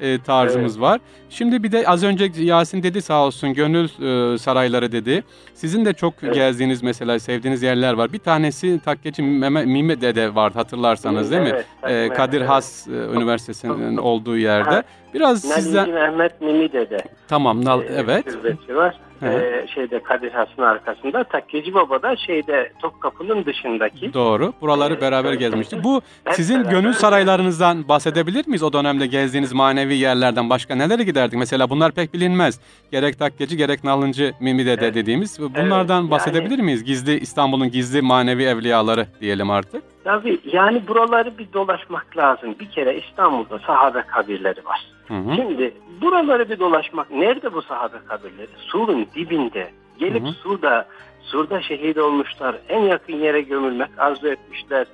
[0.00, 1.00] e, tarzımız var.
[1.30, 3.84] Şimdi bir de az önce Yasin dedi sağ olsun gönül
[4.34, 5.24] e, sarayları dedi.
[5.54, 6.34] Sizin de çok Evet.
[6.34, 8.12] gezdiğiniz mesela sevdiğiniz yerler var.
[8.12, 11.48] Bir tanesi Takkeci Meme, Mime Dede vardı hatırlarsanız değil mi?
[11.52, 12.48] Evet, E, evet, Kadir evet.
[12.50, 14.82] Has e, Üniversitesi'nin olduğu yerde.
[15.14, 16.98] Biraz Nalinci sizden Mehmet Mimi Dede.
[17.28, 18.24] tamam nal, e, evet.
[18.24, 19.00] türbesi var.
[19.22, 21.24] E, şeyde Kadir Has'ın arkasında.
[21.24, 24.14] Takkeci Baba da şeyde Topkapı'nın dışındaki.
[24.14, 24.52] Doğru.
[24.60, 25.38] Buraları Evet, beraber evet.
[25.40, 25.84] gezmiştik.
[25.84, 26.70] Bu sizin beraber.
[26.70, 28.62] gönül saraylarınızdan bahsedebilir miyiz?
[28.62, 31.38] O dönemde gezdiğiniz manevi yerlerden başka nelere giderdik?
[31.38, 32.60] Mesela bunlar pek bilinmez.
[32.92, 34.94] Gerek Takkeci gerek Nalıncı Mimi Dede Evet.
[34.94, 35.38] dediğimiz.
[35.40, 36.84] Bunlardan yani- bahsedebilir miyiz?
[36.84, 39.82] Gizli İstanbul'un gizli manevi evliyaları diyelim artık.
[40.04, 42.56] Tabii yani buraları bir dolaşmak lazım.
[42.60, 44.86] Bir kere İstanbul'da sahabe kabirleri var.
[45.08, 45.34] Hı hı.
[45.36, 47.10] Şimdi buraları bir dolaşmak.
[47.10, 48.48] Nerede bu sahabe kabirleri?
[48.58, 49.70] Sur'un dibinde.
[49.98, 50.32] Gelip Hı hı.
[50.32, 50.86] Sur'da,
[51.22, 52.56] Sur'da şehit olmuşlar.
[52.68, 54.86] En yakın yere gömülmek arzu etmişler.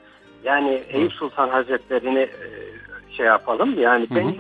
[0.44, 2.48] Yani Eyüp Sultan Hazretleri'ni e,
[3.20, 3.80] şey yapalım.
[3.80, 4.34] Yani Hı ben hı.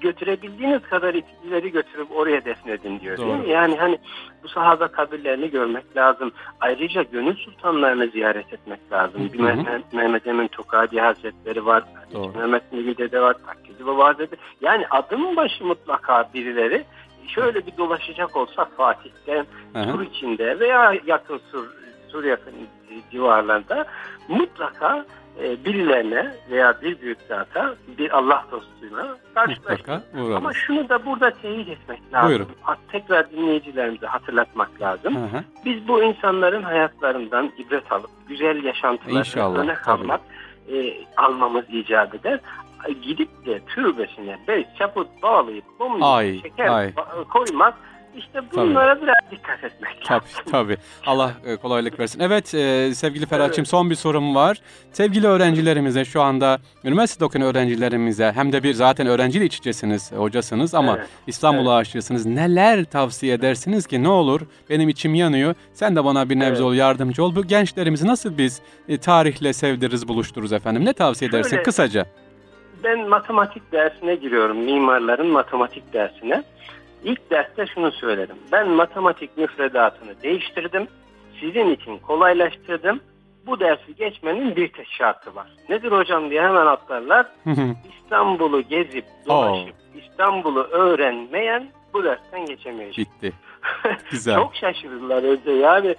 [0.00, 1.14] götürebildiğiniz kadar
[1.44, 3.18] ileri götürüp oraya defnedin diyor.
[3.18, 3.38] Değil Doğru.
[3.38, 3.48] mi?
[3.48, 3.98] Yani hani
[4.42, 6.32] bu sahabe kabirlerini görmek lazım.
[6.60, 9.30] Ayrıca gönül sultanlarını ziyaret etmek lazım.
[9.32, 9.40] Bir.
[9.40, 11.84] Mehmet, Mehmet Emin Tokadi Hazretleri var.
[12.14, 12.38] Doğru.
[12.38, 13.36] Mehmet Nuri Dede var.
[13.46, 14.40] Takkezi Baba Hazretleri.
[14.60, 16.84] Yani adım başı mutlaka birileri
[17.26, 19.92] şöyle bir dolaşacak olsak Fatih'te, Hı hı.
[19.92, 21.66] Sur içinde veya yakın Sur,
[22.08, 22.54] Sur yakın
[23.10, 23.86] civarlarında
[24.28, 25.04] mutlaka
[25.42, 29.16] e, birilerine veya bir büyük zata bir Allah dostuyla
[30.14, 30.36] uğrarız.
[30.36, 32.28] Ama şunu da burada teyit etmek lazım.
[32.28, 32.48] Buyurun.
[32.92, 35.16] Tekrar dinleyicilerimize hatırlatmak lazım.
[35.16, 35.44] Hı hı.
[35.64, 40.02] Biz bu insanların hayatlarından ibret alıp güzel yaşantılarını İnşallah, örnek tabii.
[40.02, 40.20] almak,
[40.72, 42.40] e, almamız icap eder.
[43.02, 46.92] Gidip de türbesine bez çaput bağlayıp mum Ay, şeker ay.
[47.30, 47.74] koymak
[48.16, 50.44] işte bunlara biraz dikkat etmek Tabii lazım.
[50.52, 50.76] tabii.
[51.06, 52.20] Allah e, kolaylık versin.
[52.20, 54.58] Evet e, sevgili Ferhat'cığım son bir sorum var.
[54.92, 60.16] Sevgili öğrencilerimize şu anda üniversitede okuyan öğrencilerimize hem de bir zaten öğrenciyle iç içesiniz, e,
[60.16, 62.26] hocasınız ama Evet, İstanbul'a aşığısınız.
[62.26, 65.54] Neler tavsiye edersiniz ki ne olur benim içim yanıyor.
[65.72, 66.60] Sen de bana bir nebze Evet.
[66.60, 67.34] ol yardımcı ol.
[67.36, 70.84] Bu gençlerimizi nasıl biz e, tarihle sevdiririz, buluştururuz efendim?
[70.84, 72.06] Ne tavsiye edersin Şöyle- kısaca?
[72.84, 74.58] Ben matematik dersine giriyorum.
[74.58, 76.42] Mimarların matematik dersine.
[77.04, 78.36] İlk derste şunu söyledim.
[78.52, 80.88] Ben matematik müfredatını değiştirdim.
[81.40, 83.00] Sizin için kolaylaştırdım.
[83.46, 85.46] Bu dersi geçmenin bir tek şartı var.
[85.68, 87.26] Nedir hocam diye hemen atlarlar.
[87.94, 93.06] İstanbul'u gezip dolaşıp İstanbul'u öğrenmeyen bu dersten geçemeyecek.
[93.06, 93.32] Bitti.
[94.10, 94.34] Güzel.
[94.34, 95.94] Çok şaşırırlar önce yani.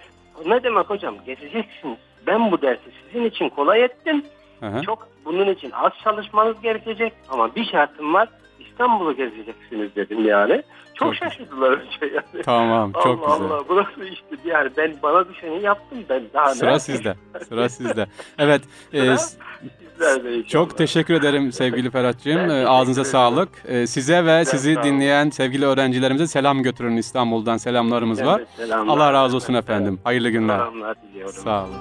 [0.46, 1.98] Ne demek hocam gezeceksiniz.
[2.28, 4.26] Ben bu dersi sizin için kolay ettim.
[4.60, 4.82] Hı hı.
[4.82, 8.30] Çok bunun için az çalışmanız gerekecek ama bir şartım var.
[8.72, 10.64] İstanbul'u gezeceksiniz dedim yani.
[10.94, 12.44] Çok, Çok şaşırdılar önce yani.
[12.46, 13.52] Tamam çok Allah güzel.
[13.52, 17.16] Allah burası işte yani ben bana düşeni yaptım ben daha ne Sıra sizde.
[17.50, 18.08] Sıra sizde.
[18.40, 18.62] Evet.
[18.94, 20.48] e, Sıra inşallah.
[20.48, 22.38] Çok teşekkür ederim sevgili Ferhat'cığım.
[22.50, 23.12] Ben Ağzınıza ederim.
[23.12, 23.50] sağlık.
[23.68, 24.90] Ee, Size ve sizi sağ olun.
[24.90, 27.58] dinleyen sevgili öğrencilerimize selam götürün İstanbul'dan.
[27.58, 28.42] Selamlarımız Evet, var.
[28.58, 28.94] selamlar.
[28.94, 30.00] Allah razı olsun efendim.
[30.04, 30.58] Hayırlı günler.
[30.58, 31.34] Selamlar diliyorum.
[31.34, 31.76] Sağ olun.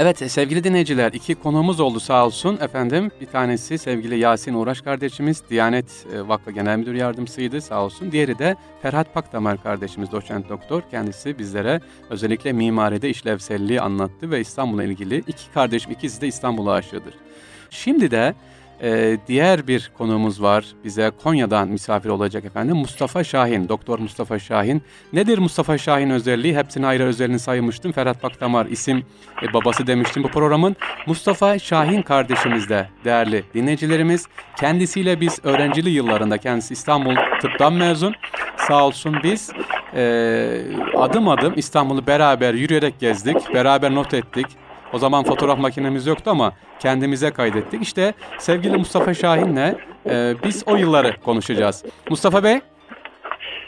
[0.00, 3.10] Evet sevgili dinleyiciler iki konuğumuz oldu sağ olsun efendim.
[3.20, 8.12] Bir tanesi sevgili Yasin Uğraş kardeşimiz Diyanet e, Vakfı Genel Müdür Yardımcısıydı sağ olsun.
[8.12, 10.82] Diğeri de Ferhat Pakdamar kardeşimiz doçent doktor.
[10.90, 11.80] Kendisi bizlere
[12.10, 17.14] özellikle mimaride işlevselliği anlattı ve İstanbul'la ilgili iki kardeşim ikisi de İstanbul'a aşığıdır.
[17.70, 18.34] Şimdi de
[18.82, 20.64] e, diğer bir konuğumuz var.
[20.84, 22.76] Bize Konya'dan misafir olacak efendim.
[22.76, 24.82] Mustafa Şahin, Doktor Mustafa Şahin.
[25.12, 26.56] Nedir Mustafa Şahin özelliği?
[26.56, 27.92] Hepsini ayrı özelliğini saymıştım.
[27.92, 29.04] Ferhat Bakdamar isim
[29.42, 30.76] e, babası demiştim bu programın.
[31.06, 34.26] Mustafa Şahin kardeşimiz de değerli dinleyicilerimiz.
[34.60, 38.14] Kendisiyle biz öğrencili yıllarında kendisi İstanbul Tıp'tan mezun.
[38.68, 39.50] Sağ olsun biz
[39.94, 40.60] e,
[40.96, 43.54] adım adım İstanbul'u beraber yürüyerek gezdik.
[43.54, 44.46] Beraber not ettik.
[44.92, 47.82] O zaman fotoğraf makinemiz yoktu ama kendimize kaydettik.
[47.82, 49.74] İşte sevgili Mustafa Şahin'le
[50.10, 51.84] e, biz o yılları konuşacağız.
[52.10, 52.60] Mustafa Bey,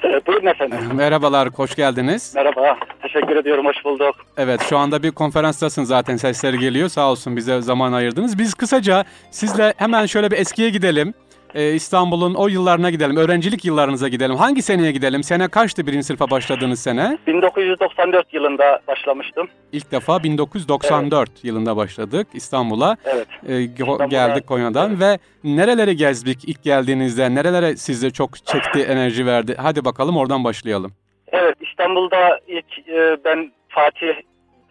[0.04, 0.78] Ee, buyurun efendim.
[0.94, 2.33] merhabalar, hoş geldiniz.
[2.35, 2.76] Merhaba.
[3.02, 3.66] Teşekkür ediyorum.
[3.66, 4.14] Hoş bulduk.
[4.37, 6.88] Evet, şu anda bir konferanstasın zaten sesleri geliyor.
[6.88, 8.38] Sağ olsun bize zaman ayırdınız.
[8.38, 11.14] Biz kısaca sizle hemen şöyle bir eskiye gidelim.
[11.54, 13.16] Ee, İstanbul'un o yıllarına gidelim.
[13.16, 14.36] Öğrencilik yıllarınıza gidelim.
[14.36, 15.22] Hangi seneye gidelim?
[15.22, 17.18] Sene kaçtı birinci sınıfa başladığınız sene?
[17.26, 19.48] 1994 yılında başlamıştım.
[19.72, 22.96] İlk defa 1994 yılında başladık İstanbul'a.
[23.04, 23.26] Evet.
[23.48, 27.34] Ee, go- geldik Konya'dan ve nereleri gezdik ilk geldiğinizde?
[27.34, 29.54] Nerelere size çok çekti, enerji verdi?
[29.58, 30.92] Hadi bakalım oradan başlayalım.
[31.32, 34.08] Evet İstanbul'da ilk e, ben Fatih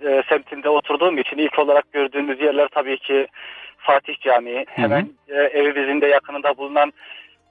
[0.06, 3.28] e, semtinde oturduğum için ilk olarak gördüğümüz yerler tabii ki
[3.90, 4.66] Fatih Camii.
[4.70, 6.94] Hemen e, evimizin de yakınında bulunan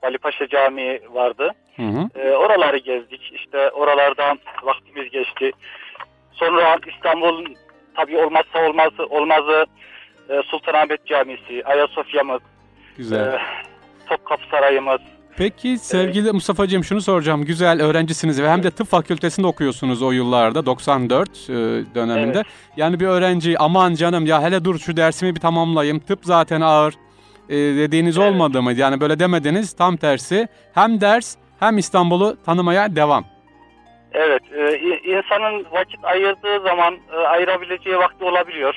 [0.03, 1.53] Valipaşa Camii vardı.
[1.77, 2.21] Hı hı.
[2.21, 3.33] E, oraları gezdik.
[3.35, 5.53] İşte oralardan vaktimiz geçti.
[6.33, 7.47] Sonra İstanbul
[7.95, 9.67] tabii olmazsa olmazı olmazı
[10.29, 12.41] e, Sultanahmet Camisi, Ayasofya'mız,
[12.97, 13.35] Güzel.
[13.35, 13.39] e,
[14.09, 15.01] Topkapı Sarayımız.
[15.39, 17.45] Peki sevgili Mustafa'cığım şunu soracağım.
[17.45, 21.53] Güzel öğrencisiniz ve hem de tıp fakültesinde okuyorsunuz o yıllarda 94 e,
[21.95, 22.37] döneminde.
[22.37, 22.47] Evet.
[22.77, 25.99] Yani bir öğrenci aman canım ya hele dur şu dersimi bir tamamlayayım.
[25.99, 26.95] Tıp zaten ağır
[27.49, 28.31] e, dediğiniz Evet.
[28.31, 28.73] olmadı mı?
[28.73, 30.49] Yani böyle demediniz tam tersi.
[30.75, 33.25] Hem ders hem İstanbul'u tanımaya devam.
[34.13, 38.75] Evet, e, insanın vakit ayırdığı zaman e, ayırabileceği vakti olabiliyor.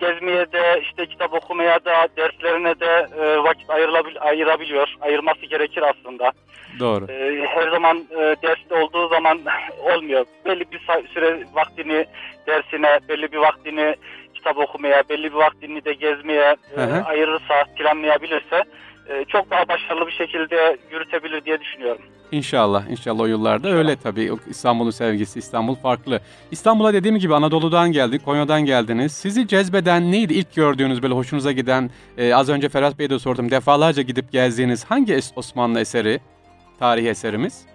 [0.00, 4.94] Gezmeye de, işte kitap okumaya da, derslerine de e, vakit ayrılabil- ayırabiliyor.
[5.00, 6.32] Ayırması gerekir aslında.
[6.80, 7.12] Doğru.
[7.12, 9.40] E, her zaman e, derste olduğu zaman
[9.82, 10.26] olmuyor.
[10.44, 10.80] Belli bir
[11.14, 12.06] süre vaktini
[12.46, 13.96] dersine, belli bir vaktini
[14.34, 18.64] kitap okumaya, belli bir vaktini de gezmeye e, ayırırsa, planlayabilirse
[19.08, 22.02] e, çok daha başarılı bir şekilde yürütebilir diye düşünüyorum.
[22.32, 24.30] İnşallah, inşallah o yıllarda öyle tabii.
[24.50, 26.20] İstanbul'un sevgisi, İstanbul farklı.
[26.50, 29.12] İstanbul'a dediğim gibi Anadolu'dan geldik, Konya'dan geldiniz.
[29.12, 33.50] Sizi cezbeden neydi ilk gördüğünüz böyle hoşunuza giden, e, az önce Ferhat Bey'e de sordum,
[33.50, 36.20] defalarca gidip gezdiğiniz hangi Osmanlı eseri,
[36.78, 37.66] tarihi eserimiz?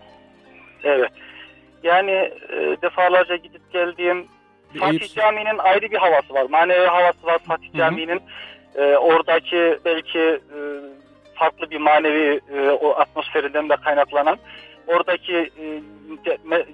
[0.84, 1.12] Evet.
[1.84, 4.26] Yani e, defalarca gidip geldiğim
[4.74, 6.46] Bir Fatih Eyüp- Camii'nin ayrı bir havası var.
[6.50, 7.74] Manevi havası var Fatih.
[7.78, 8.22] Camii'nin.
[8.76, 10.60] E, oradaki belki e,
[11.40, 14.38] farklı bir manevi e, o atmosferinden de kaynaklanan
[14.88, 15.82] oradaki e,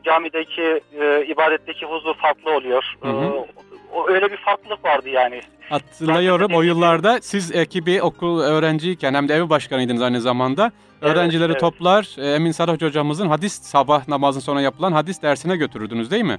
[0.04, 2.84] camideki e, ibadetteki huzur farklı oluyor.
[3.02, 3.24] Hı hı.
[3.26, 3.46] E,
[3.94, 5.42] o, öyle bir farklılık vardı yani.
[5.70, 10.72] Hatırlıyorum o yıllarda siz ekibi okul öğrenciyken hem de ev başkanıydınız aynı zamanda.
[11.02, 11.62] Evet, Öğrencileri evet.
[11.62, 16.38] toplar e, Emin Sarhoç hocamızın hadis sabah namazın sonra yapılan hadis dersine götürürdünüz değil mi?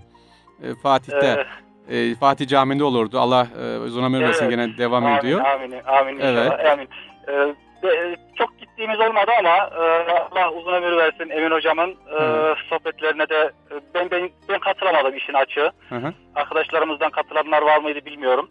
[0.63, 1.27] E, Fatih'te.
[1.27, 1.47] E,
[1.91, 3.19] E, Fatih Camii'nde olurdu.
[3.21, 4.51] Allah e, uzun ömür versin Evet.
[4.51, 5.41] gene devam amin, ediyor.
[5.45, 6.53] Amin, amin Evet.
[6.53, 6.73] inşallah.
[6.73, 6.89] Amin.
[7.29, 7.55] E,
[7.87, 12.55] de- çok gittiğimiz olmadı ama e, Allah uzun ömür versin Emin hocamın e, Hı.
[12.71, 15.71] sohbetlerine de e, ben, ben ben katılamadım işin açığı.
[15.89, 16.13] Hı hı.
[16.35, 18.51] Arkadaşlarımızdan katılanlar var mıydı bilmiyorum.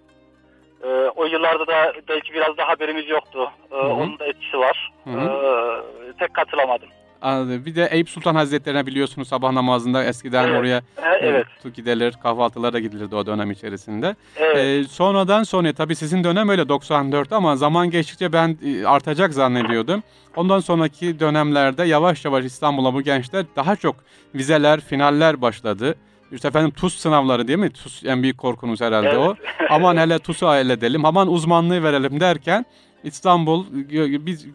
[0.84, 3.52] E, o yıllarda da belki biraz da haberimiz yoktu.
[3.72, 3.88] E, Hı hı.
[3.94, 4.92] onun da etkisi var.
[5.04, 5.84] Hı E, hı.
[6.20, 6.90] tek katılamadım.
[7.26, 7.66] Anladım.
[7.66, 10.60] Bir de Eyüp Sultan Hazretleri'ne biliyorsunuz sabah namazında eskiden Evet.
[10.60, 11.46] oraya E, evet.
[11.66, 14.16] e, gidilir, kahvaltılara da gidilirdi o dönem içerisinde.
[14.38, 14.58] Evet.
[14.58, 20.04] E, sonradan sonra tabii sizin dönem öyle 94 ama zaman geçtikçe ben e, artacak zannediyordum.
[20.36, 23.96] Ondan sonraki dönemlerde yavaş yavaş İstanbul'a bu gençler daha çok
[24.36, 25.96] vizeler, finaller başladı.
[26.32, 27.70] İşte efendim TUS sınavları değil mi?
[27.70, 29.18] TUS en büyük korkunuz herhalde Evet.
[29.18, 29.36] o.
[29.70, 32.66] Aman hele TUS'u halledelim, aman uzmanlığı verelim derken
[33.04, 34.46] İstanbul gö- biz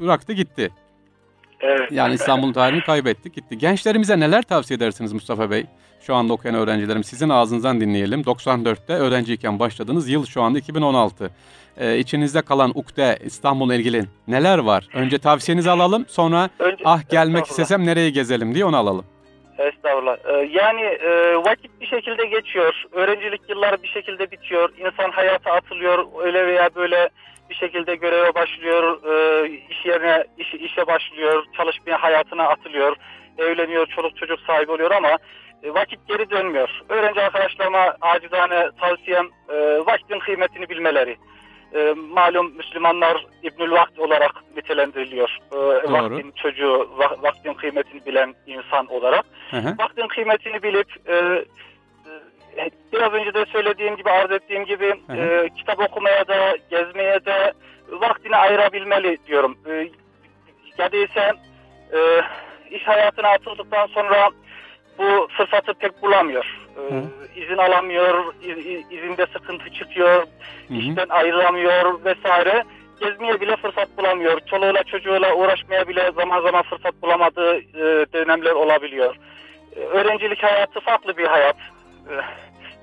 [0.00, 0.70] bıraktı gitti.
[1.60, 1.92] Evet.
[1.92, 3.58] Yani İstanbul'un tarihini kaybettik gitti.
[3.58, 5.66] Gençlerimize neler tavsiye edersiniz Mustafa Bey?
[6.00, 8.20] Şu anda okuyan öğrencilerim sizin ağzınızdan dinleyelim.
[8.20, 10.08] 94'te öğrenciyken başladınız.
[10.08, 11.30] Yıl şu anda 2016.
[11.76, 14.88] Ee, içinizde kalan ukde İstanbul'la ilgili neler var?
[14.94, 16.04] Önce tavsiyenizi alalım.
[16.08, 19.04] Sonra Önce, ah gelmek istesem nereye gezelim diye onu alalım.
[19.58, 20.16] Estağfurullah.
[20.24, 22.84] Ee, yani e, vakit bir şekilde geçiyor.
[22.92, 24.70] Öğrencilik yılları bir şekilde bitiyor.
[24.78, 26.06] İnsan hayata atılıyor.
[26.24, 27.08] Öyle veya böyle
[27.50, 28.98] bir şekilde göreve başlıyor.
[29.04, 31.44] E, iş yerine iş, işe başlıyor.
[31.56, 32.96] Çalışmaya hayatına atılıyor.
[33.38, 33.86] Evleniyor.
[33.86, 35.18] Çoluk çocuk sahibi oluyor ama
[35.62, 36.82] e, vakit geri dönmüyor.
[36.88, 41.16] Öğrenci arkadaşlarıma acizane tavsiyem e, vaktin kıymetini bilmeleri.
[41.74, 45.38] E, malum Müslümanlar İbnül Vakt olarak nitelendiriliyor.
[45.52, 45.56] E,
[45.92, 49.74] vaktin çocuğu, va- vaktin kıymetini bilen insan olarak Hı hı.
[49.78, 51.44] vaktin kıymetini bilip e, e,
[52.92, 55.16] biraz önce de söylediğim gibi arz ettiğim gibi Hı hı.
[55.16, 57.52] e, kitap okumaya da gezmeye de
[57.88, 59.58] vaktini ayırabilmeli diyorum.
[59.66, 59.88] E,
[60.78, 61.32] ya değilse
[61.92, 62.20] e,
[62.70, 64.30] iş hayatına atıldıktan sonra
[64.98, 66.58] bu fırsatı pek bulamıyor.
[66.76, 66.82] E,
[67.40, 70.22] izin alamıyor, iz- iz- izinde sıkıntı çıkıyor,
[70.68, 70.78] Hı hı.
[70.78, 72.64] işten ayrılamıyor vesaire.
[73.00, 74.40] Gezmeye bile fırsat bulamıyor.
[74.40, 79.16] Çoluğuyla çocuğuyla uğraşmaya bile zaman zaman fırsat bulamadığı e, dönemler olabiliyor.
[79.76, 81.56] E, öğrencilik hayatı farklı bir hayat.
[82.10, 82.14] E,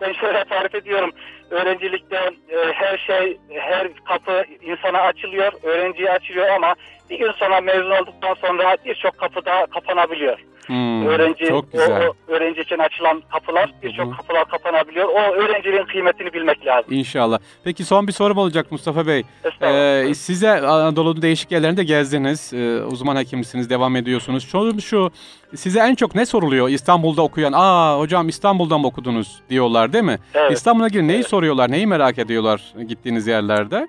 [0.01, 1.11] ben şöyle tarif ediyorum.
[1.51, 2.15] Öğrencilikte
[2.49, 6.75] e, her şey, her kapı insana açılıyor, öğrenciye açılıyor ama
[7.09, 10.37] bir gün sonra mezun olduktan sonra birçok kapı da kapanabiliyor.
[10.67, 12.07] Hmm, Öğrenci çok o, güzel.
[12.07, 13.81] o öğrenciyken açılan kapılar Hı hı.
[13.81, 15.07] birçok kapılar kapanabiliyor.
[15.09, 16.93] O öğrenciliğin kıymetini bilmek lazım.
[16.93, 17.39] İnşallah.
[17.63, 19.23] Peki son bir sorum olacak Mustafa Bey.
[19.61, 22.53] Ee, size Anadolu'nun değişik yerlerinde gezdiniz.
[22.53, 24.47] Ee, uzman hekimsiniz, devam ediyorsunuz.
[24.51, 25.11] Şu, şu
[25.55, 27.53] size en çok ne soruluyor İstanbul'da okuyan?
[27.55, 30.17] Aa hocam İstanbul'dan mı okudunuz diyorlar değil mi?
[30.33, 30.51] evet.
[30.51, 31.27] İstanbul'a ilgili neyi Evet.
[31.41, 31.71] Soruyorlar?
[31.71, 33.87] Neyi merak ediyorlar gittiğiniz yerlerde?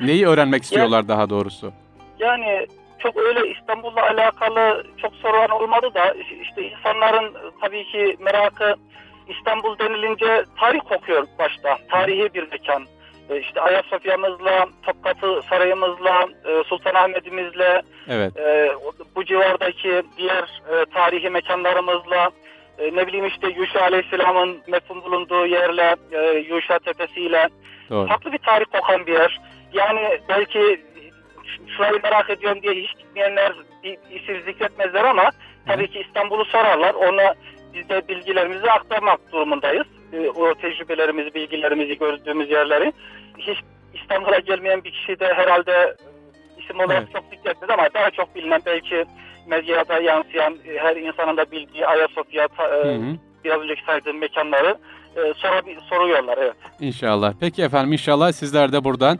[0.00, 1.72] Neyi öğrenmek istiyorlar daha doğrusu?
[2.18, 2.66] Yani
[2.98, 8.74] çok öyle İstanbul'la alakalı çok sorulan olmadı da işte insanların tabii ki merakı
[9.28, 11.78] İstanbul denilince tarih kokuyor başta.
[11.90, 12.86] Tarihi bir mekan.
[13.30, 18.36] E, işte Ayasofya'mızla, Topkapı Sarayımızla, e, Sultanahmet'imizle, Evet.
[18.36, 18.70] e,
[19.16, 20.62] bu civardaki diğer
[20.94, 22.30] tarihi mekanlarımızla,
[22.78, 27.48] e, ne bileyim işte Yuşa Aleyhisselam'ın mefhum bulunduğu yerle, e, Yuşa Tepesi'yle
[27.90, 28.08] Doğru.
[28.08, 29.40] farklı bir tarih kokan bir yer.
[29.72, 30.80] Yani belki
[31.76, 33.52] şurayı merak ediyorum diye hiç gitmeyenler
[34.10, 35.30] isim zikretmezler ama
[35.66, 36.94] tabii ki İstanbul'u sorarlar.
[36.94, 37.34] Ona
[37.74, 39.86] biz de bilgilerimizi aktarmak durumundayız.
[40.12, 42.92] E, O tecrübelerimizi, bilgilerimizi gördüğümüz yerleri.
[43.38, 43.58] Hiç
[43.94, 45.96] İstanbul'a gelmeyen bir kişi de herhalde
[46.58, 47.12] isim olarak Evet.
[47.12, 49.04] çok zikretmez ama daha çok bilinen belki
[49.46, 53.16] medyada yansıyan e, her insanın da bildiği Ayasofya, ta- e, Hı hı.
[53.44, 54.78] biraz önceki saydığım mekanları
[55.16, 56.38] e, sorabi- soruyorlar.
[56.38, 56.54] Evet.
[56.80, 57.32] İnşallah.
[57.40, 59.18] Peki efendim inşallah sizler de buradan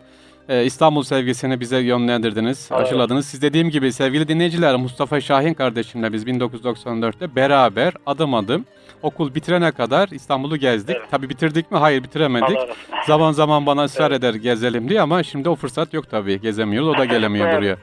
[0.48, 2.82] e, İstanbul sevgisini bize yönlendirdiniz, Evet.
[2.82, 3.26] aşıladınız.
[3.26, 8.64] Siz dediğim gibi sevgili dinleyiciler Mustafa Şahin kardeşimle biz 1994'te beraber adım adım
[9.02, 10.96] okul bitirene kadar İstanbul'u gezdik.
[10.98, 11.08] Evet.
[11.10, 11.78] Tabii bitirdik mi?
[11.78, 12.56] Hayır bitiremedik.
[12.56, 12.66] Allah.
[13.06, 14.18] Zaman zaman bana ısrar Evet.
[14.20, 16.40] eder gezelim diye ama şimdi o fırsat yok tabii.
[16.40, 16.88] Gezemiyoruz.
[16.88, 17.58] O da gelemiyor Evet.
[17.58, 17.76] buraya.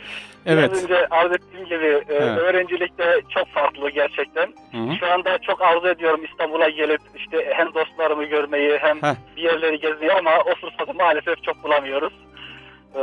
[0.45, 0.83] Evet.
[0.83, 2.37] önce arz ettiğim gibi e, Evet.
[2.37, 4.53] öğrencilikte çok farklı gerçekten.
[4.71, 4.95] Hı hı.
[4.99, 9.15] Şu anda çok arzu ediyorum İstanbul'a gelip işte hem dostlarımı görmeyi hem Heh.
[9.37, 12.13] bir yerleri gezmeyi ama o fırsatı maalesef çok bulamıyoruz.
[12.95, 12.99] Ee,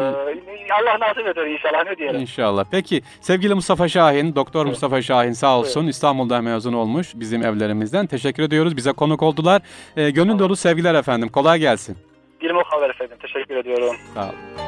[0.83, 2.21] Allah nasip eder inşallah ne diyelim.
[2.21, 2.65] İnşallah.
[2.71, 4.71] Peki sevgili Mustafa Şahin, Doktor Evet.
[4.71, 8.07] Mustafa Şahin sağ olsun İstanbul'da mezun olmuş bizim evlerimizden.
[8.07, 8.77] Teşekkür ediyoruz.
[8.77, 9.63] Bize konuk oldular.
[9.97, 11.29] Ee, gönül dolu sevgiler efendim.
[11.29, 11.97] Kolay gelsin.
[12.41, 13.17] Bir mukabele efendim.
[13.23, 13.97] Teşekkür ediyorum.
[14.15, 14.68] Sağ ol.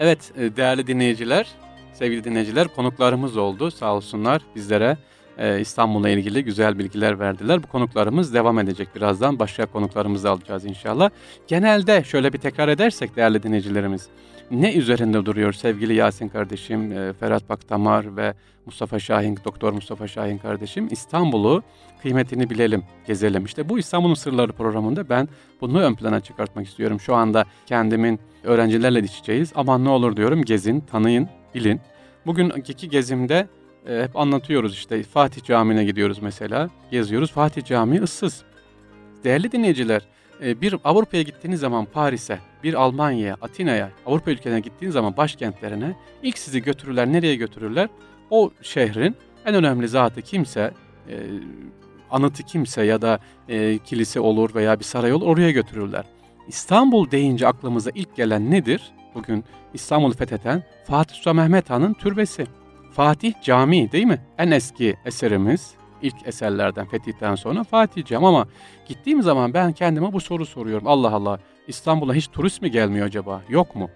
[0.00, 1.48] Evet e, değerli dinleyiciler,
[1.92, 4.96] sevgili dinleyiciler konuklarımız oldu sağ olsunlar bizlere
[5.38, 7.62] e, İstanbul'la ilgili güzel bilgiler verdiler.
[7.62, 11.10] Bu konuklarımız devam edecek birazdan başka konuklarımızı alacağız inşallah.
[11.46, 14.08] Genelde şöyle bir tekrar edersek değerli dinleyicilerimiz
[14.50, 18.34] ne üzerinde duruyor sevgili Yasin kardeşim, e, Ferhat Baktamar ve
[18.66, 21.62] Mustafa Şahin, Doktor Mustafa Şahin kardeşim İstanbul'u
[22.02, 23.44] kıymetini bilelim, gezelim.
[23.44, 25.28] İşte bu İstanbul'un Sırları programında ben
[25.60, 27.00] bunu ön plana çıkartmak istiyorum.
[27.00, 29.52] Şu anda kendimin öğrencilerle iç içeyiz.
[29.54, 31.80] Aman ne olur diyorum gezin, tanıyın, bilin.
[32.26, 33.48] Bugünkü gezimde
[33.88, 36.70] e, hep anlatıyoruz işte Fatih Camii'ne gidiyoruz mesela.
[36.90, 37.32] Geziyoruz.
[37.32, 38.42] Fatih Camii ıssız.
[39.24, 40.02] Değerli dinleyiciler,
[40.42, 46.38] e, bir Avrupa'ya gittiğiniz zaman Paris'e, bir Almanya'ya, Atina'ya, Avrupa ülkelerine gittiğiniz zaman başkentlerine ilk
[46.38, 47.06] sizi götürürler.
[47.06, 47.88] Nereye götürürler?
[48.30, 50.70] O şehrin en önemli zatı kimse,
[51.08, 51.14] e,
[52.10, 56.04] anıtı kimse ya da e, kilise olur veya bir saray olur oraya götürürler.
[56.48, 58.92] İstanbul deyince aklımıza ilk gelen nedir?
[59.14, 62.46] Bugün İstanbul'u fetheden Fatih Sultan Mehmet Han'ın türbesi.
[62.92, 64.20] Fatih Camii değil mi?
[64.38, 68.46] En eski eserimiz, ilk eserlerden fetihten sonra Fatih Camii ama
[68.88, 70.86] gittiğim zaman ben kendime bu soru soruyorum.
[70.86, 73.42] Allah Allah İstanbul'a hiç turist mi gelmiyor acaba?
[73.48, 73.90] Yok mu?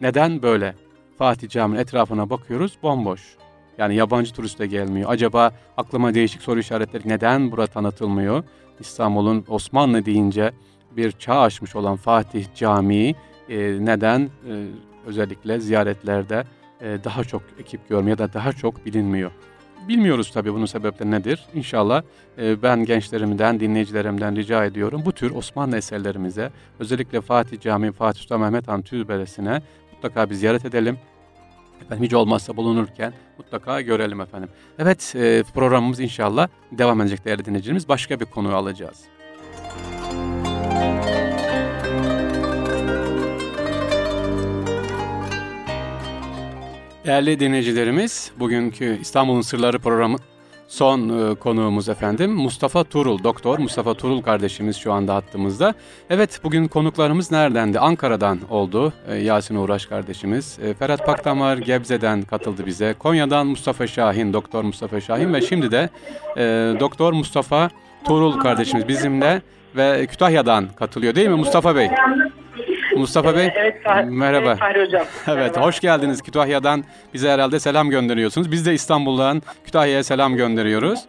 [0.00, 0.74] Neden böyle?
[1.18, 3.36] Fatih Camii'nin etrafına bakıyoruz bomboş.
[3.78, 5.10] Yani yabancı turist de gelmiyor.
[5.10, 8.44] Acaba aklıma değişik soru işaretleri neden bura tanıtılmıyor?
[8.80, 10.52] İstanbul'un Osmanlı deyince
[10.96, 13.14] bir çağ aşmış olan Fatih Camii
[13.48, 14.66] e, neden e,
[15.06, 16.44] özellikle ziyaretlerde
[16.80, 19.30] e, daha çok ekip görmüyor ya da daha çok bilinmiyor?
[19.88, 21.46] Bilmiyoruz tabii bunun sebepleri nedir.
[21.54, 22.02] İnşallah
[22.38, 25.02] e, ben gençlerimden, dinleyicilerimden rica ediyorum.
[25.04, 30.64] Bu tür Osmanlı eserlerimize, özellikle Fatih Camii, Fatih Sultan Mehmet Han Türbesi'ne mutlaka bir ziyaret
[30.64, 30.98] edelim.
[31.84, 34.48] Efendim hiç olmazsa bulunurken mutlaka görelim efendim.
[34.78, 37.88] Evet e, programımız inşallah devam edecek değerli dinleyicilerimiz.
[37.88, 39.04] Başka bir konuyu alacağız.
[47.06, 50.16] Değerli dinleyicilerimiz, bugünkü İstanbul'un Sırları programı
[50.68, 55.74] son e, konuğumuz efendim Mustafa Turul, Doktor Mustafa Turul kardeşimiz şu anda hattımızda.
[56.10, 57.78] Evet bugün konuklarımız neredendi?
[57.78, 60.58] Ankara'dan oldu e, Yasin Uğraş kardeşimiz.
[60.62, 62.94] E, Ferhat Pakdamar Gebze'den katıldı bize.
[62.98, 65.88] Konya'dan Mustafa Şahin, Doktor Mustafa Şahin ve şimdi de
[66.80, 67.70] Doktor Mustafa
[68.04, 69.42] Turul kardeşimiz bizimle
[69.76, 71.88] ve Kütahya'dan katılıyor değil mi Mustafa Bey?
[72.96, 74.46] Mustafa Bey, Evet, Fahri, merhaba.
[74.46, 75.06] Evet, Fahri Hocam.
[75.26, 75.66] Evet, Merhaba.
[75.66, 76.84] hoş geldiniz Kütahya'dan.
[77.14, 78.52] Bize herhalde selam gönderiyorsunuz.
[78.52, 81.00] Biz de İstanbul'dan Kütahya'ya selam gönderiyoruz.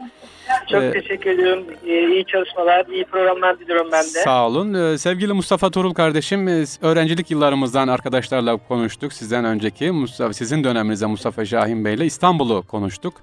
[0.71, 1.63] Çok Ee, teşekkür ediyorum.
[1.87, 4.07] Ee, iyi çalışmalar, iyi programlar diliyorum ben de.
[4.07, 4.73] Sağ olun.
[4.73, 9.13] Ee, Sevgili Mustafa Turul kardeşim, e, öğrencilik yıllarımızdan arkadaşlarla konuştuk.
[9.13, 13.13] Sizden önceki, Mustafa, sizin döneminizde Mustafa Şahin Bey'le İstanbul'u konuştuk.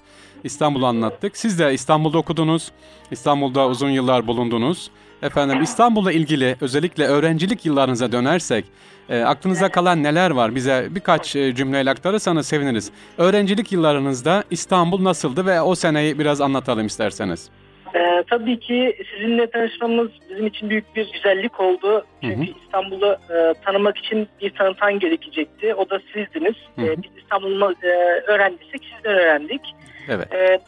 [0.44, 1.36] İstanbul'u anlattık.
[1.36, 2.72] Siz de İstanbul'da okudunuz.
[3.10, 4.90] İstanbul'da uzun yıllar bulundunuz.
[5.22, 8.64] Efendim İstanbul'la ilgili özellikle öğrencilik yıllarınıza dönersek
[9.08, 10.54] e, aklınıza kalan neler var?
[10.54, 12.92] Bize birkaç e, cümleyle aktarırsanız seviniriz.
[13.18, 17.50] Öğrencilik yıllarınızda İstanbul nasıldı ve o seneyi biraz anlatalım isterseniz.
[17.94, 22.04] Ee, tabii ki sizinle tanışmamız bizim için büyük bir güzellik oldu.
[22.22, 22.52] Çünkü.
[22.64, 25.74] İstanbul'u e, tanımak için bir tanıtan gerekecekti.
[25.74, 26.54] O da sizdiniz.
[26.76, 26.86] Hı hı.
[26.86, 27.86] Ee, biz İstanbul'u e,
[28.26, 29.60] öğrendiysek sizden öğrendik.
[30.08, 30.34] Evet.
[30.34, 30.60] Ee,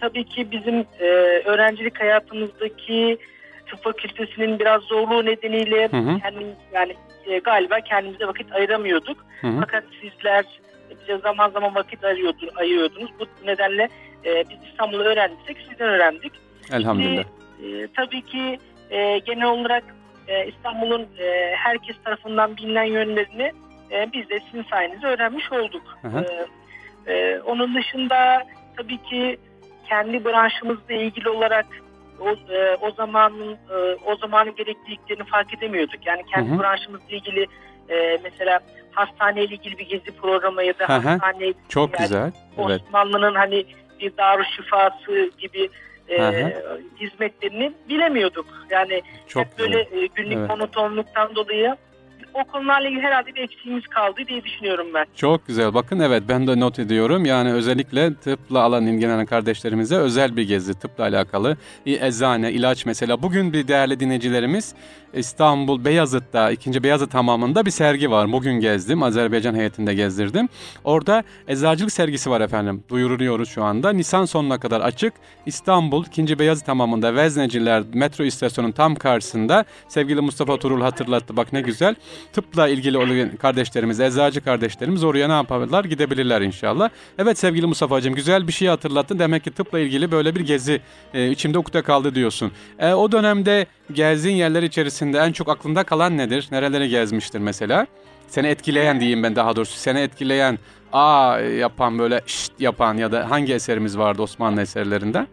[0.00, 1.04] tabii ki bizim e,
[1.44, 3.18] öğrencilik hayatımızdaki
[3.70, 6.18] tıp fakültesinin biraz zorluğu nedeniyle Hı hı.
[6.20, 6.96] kendim yani
[7.26, 9.24] e, galiba kendimize vakit ayıramıyorduk.
[9.40, 9.60] Hı hı.
[9.60, 10.44] Fakat sizler
[11.00, 13.10] bize zaman zaman vakit ayırıyordu- ayırıyordunuz.
[13.20, 13.88] Bu nedenle
[14.24, 16.32] e, biz İstanbul'u öğrendiysek sizden öğrendik.
[16.72, 17.24] Elhamdülillah.
[17.62, 18.58] E, tabii ki
[18.90, 19.84] e, genel olarak
[20.28, 23.52] e, İstanbul'un e, herkes tarafından bilinen yönlerini
[23.90, 25.82] e, biz de sizin sayenizde öğrenmiş olduk.
[26.02, 26.26] Hı hı.
[27.06, 28.46] E, e, onun dışında
[28.76, 29.38] tabii ki
[29.88, 31.66] kendi branşımızla ilgili olarak
[32.20, 36.06] o, e, o zamanın e, o zamanın gerekliliklerini fark edemiyorduk.
[36.06, 36.58] Yani kendi Hı hı.
[36.58, 37.46] branşımızla ilgili
[37.88, 38.60] e, mesela
[38.90, 41.08] hastaneyle ilgili bir gezi programı ya da Hı hı.
[41.08, 42.32] hastane Çok yani güzel.
[42.58, 42.80] Evet.
[42.82, 43.64] Osmanlı'nın hani
[44.00, 45.68] bir darüşşifası gibi
[46.08, 46.80] e, hı.
[47.00, 48.46] hizmetlerini bilemiyorduk.
[48.70, 50.50] Yani Çok hep böyle e, günlük Evet.
[50.50, 51.76] monotonluktan dolayı
[52.34, 55.06] o konularla ilgili herhalde bir eksiğimiz kaldı diye düşünüyorum ben.
[55.16, 55.74] Çok güzel.
[55.74, 57.24] Bakın evet ben de not ediyorum.
[57.24, 61.56] Yani özellikle tıpla alan ilgilenen kardeşlerimize özel bir gezi tıpla alakalı.
[61.86, 63.22] Eczane, ilaç mesela.
[63.22, 64.74] Bugün bir değerli dinleyicilerimiz
[65.14, 66.82] İstanbul Beyazıt'ta, 2.
[66.82, 68.32] Beyazıt hamamında bir sergi var.
[68.32, 69.02] Bugün gezdim.
[69.02, 70.48] Azerbaycan heyetinde gezdirdim.
[70.84, 72.84] Orada eczacılık sergisi var efendim.
[72.88, 73.92] Duyuruluyoruz şu anda.
[73.92, 75.12] Nisan sonuna kadar açık.
[75.46, 76.38] İstanbul 2.
[76.38, 81.36] Beyazıt hamamında Vezneciler metro istasyonunun tam karşısında sevgili Mustafa Turul hatırlattı.
[81.36, 81.94] Bak ne güzel.
[82.32, 85.84] Tıpla ilgili olan kardeşlerimiz, eczacı kardeşlerimiz oraya ne yapabilirler?
[85.84, 86.90] Gidebilirler inşallah.
[87.18, 89.18] Evet sevgili Mustafa'cığım güzel bir şey hatırlattın.
[89.18, 90.80] Demek ki tıpla ilgili böyle bir gezi
[91.14, 92.52] e, içimde ukde kaldı diyorsun.
[92.78, 96.48] E, o dönemde gezdiğin yerler içerisinde en çok aklında kalan nedir?
[96.52, 97.86] Nereleri gezmiştir mesela?
[98.28, 99.78] Seni etkileyen diyeyim ben daha doğrusu.
[99.78, 100.58] Seni etkileyen,
[100.92, 105.26] aa yapan böyle şşt yapan ya da hangi eserimiz vardı Osmanlı eserlerinden?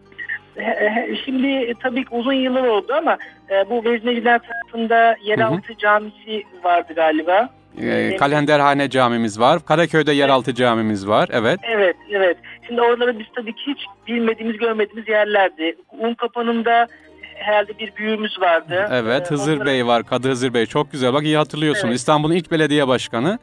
[1.24, 3.18] Şimdi tabii ki uzun yıllar oldu ama
[3.50, 7.48] e, bu Vezneciler tarafında yeraltı camisi vardı galiba.
[7.82, 9.64] E, Kalenderhane camimiz var.
[9.64, 11.28] Karaköy'de yeraltı camimiz var.
[11.32, 11.60] Evet.
[11.62, 12.36] Evet, evet.
[12.66, 15.76] Şimdi oraları biz tabii ki hiç bilmediğimiz, görmediğimiz yerlerdi.
[15.98, 16.86] Un kapanında
[17.34, 18.88] herhalde bir büyüğümüz vardı.
[18.92, 20.04] Evet, Ee, Hızır onları- Bey var.
[20.06, 20.66] Kadı Hızır Bey.
[20.66, 21.12] Çok güzel.
[21.12, 21.88] Bak iyi hatırlıyorsun.
[21.88, 21.96] Evet.
[21.96, 23.38] İstanbul'un ilk belediye başkanı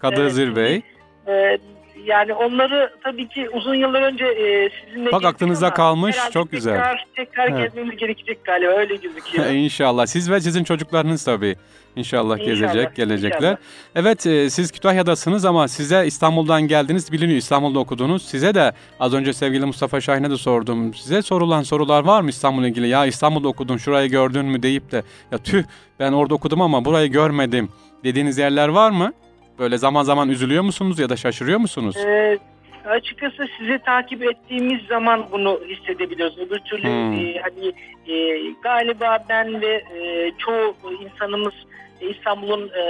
[0.00, 0.82] Kadı Evet, Hızır Bey.
[1.28, 1.58] Ee,
[2.06, 6.74] yani onları tabii ki uzun yıllar önce e, sizinle Bak ama kalmış, çok güzel.
[6.74, 7.62] Tekrar, tekrar Evet.
[7.62, 9.46] gezmemiz gerekecek galiba öyle gözüküyor.
[9.50, 10.06] İnşallah.
[10.06, 11.56] Siz ve sizin çocuklarınız tabii.
[11.96, 13.38] İnşallah, İnşallah, gezecek, gelecekler.
[13.38, 13.56] inşallah.
[13.94, 17.38] Evet, e, siz Kütahya'dasınız ama size İstanbul'dan geldiniz biliniyor.
[17.38, 18.22] İstanbul'da okudunuz.
[18.22, 20.94] Size de az önce sevgili Mustafa Şahin'e de sordum.
[20.94, 22.88] Size sorulan sorular var mı İstanbul'la ilgili?
[22.88, 25.64] Ya İstanbul'da okudun, şurayı gördün mü deyip de ya tüh
[25.98, 27.68] ben orada okudum ama burayı görmedim
[28.04, 29.12] dediğiniz yerler var mı?
[29.60, 31.96] Böyle zaman zaman üzülüyor musunuz ya da şaşırıyor musunuz?
[31.96, 32.38] Ee,
[32.86, 36.38] açıkçası sizi takip ettiğimiz zaman bunu hissedebiliyoruz.
[36.38, 37.12] Öbür türlü Hmm.
[37.12, 37.72] e, hani
[38.14, 41.54] e, galiba ben ve e, çoğu insanımız
[42.00, 42.84] İstanbul'un e,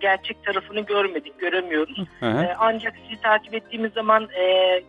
[0.00, 1.98] gerçek tarafını görmedik, göremiyoruz.
[2.20, 2.42] Hı hı.
[2.42, 4.80] E, ancak sizi takip ettiğimiz zaman e,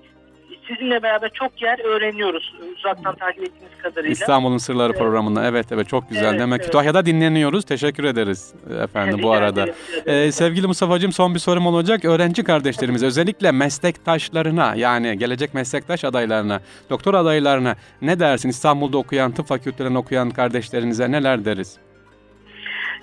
[0.68, 4.12] sizinle beraber çok yer öğreniyoruz uzaktan takip ettiğimiz kadarıyla.
[4.12, 5.00] İstanbul'un Sırları Evet.
[5.00, 5.46] programında.
[5.46, 6.30] Evet evet çok güzel.
[6.30, 6.66] Evet, Demek evet.
[6.66, 7.66] Kütahya'da dinleniyoruz.
[7.66, 8.54] Teşekkür ederiz
[8.84, 9.62] efendim bu arada.
[9.64, 9.76] ederim.
[10.06, 12.06] Ee, sevgili Mustafa'cığım son bir sorum olacak.
[12.06, 18.50] Öğrenci kardeşlerimiz özellikle meslektaşlarına yani gelecek meslektaş adaylarına, doktor adaylarına ne dersin?
[18.50, 21.78] İstanbul'da okuyan, tıp fakültelerinde okuyan kardeşlerinize neler deriz?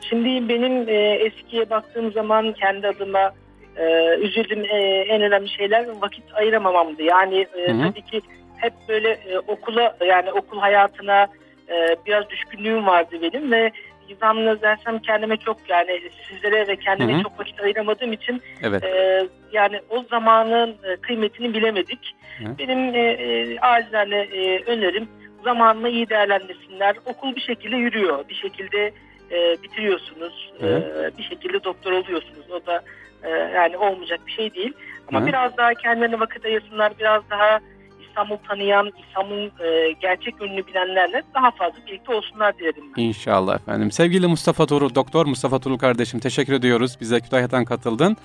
[0.09, 3.33] Şimdi benim e, eskiye baktığım zaman kendi adıma
[3.77, 7.03] e, üzüldüğüm e, en önemli şeyler vakit ayıramamamdı.
[7.03, 7.83] Yani e, Hı hı.
[7.89, 8.21] tabii ki
[8.57, 11.27] hep böyle e, okula yani okul hayatına
[11.69, 13.73] e, biraz düşkünlüğüm vardı benim ve
[14.21, 17.23] zaman dersem kendime çok yani sizlere ve kendime Hı hı.
[17.23, 18.85] çok vakit ayıramadığım için Evet.
[18.85, 22.17] e, yani o zamanın e, kıymetini bilemedik.
[22.39, 22.59] Hı.
[22.59, 25.09] Benim e, e, acizane e, önerim
[25.45, 26.97] zamanını iyi değerlendirsinler.
[27.07, 28.25] Okul bir şekilde yürüyor.
[28.29, 28.93] Bir şekilde
[29.31, 30.53] e, bitiriyorsunuz.
[30.61, 32.51] Hı E, bir şekilde doktor oluyorsunuz.
[32.51, 32.83] O da
[33.25, 34.73] e, yani olmayacak bir şey değil.
[35.09, 35.27] Ama Hı.
[35.27, 36.93] biraz daha kendilerine vakit ayırsınlar.
[36.99, 37.61] Biraz daha
[38.09, 43.03] İstanbul tanıyan, İstanbul'un e, gerçek ünlü bilenlerle daha fazla birlikte olsunlar diyelim ben.
[43.03, 43.91] İnşallah efendim.
[43.91, 46.97] Sevgili Mustafa Turul, Doktor Mustafa Turul kardeşim teşekkür ediyoruz.
[47.01, 48.17] Bize Kütahya'dan katıldın.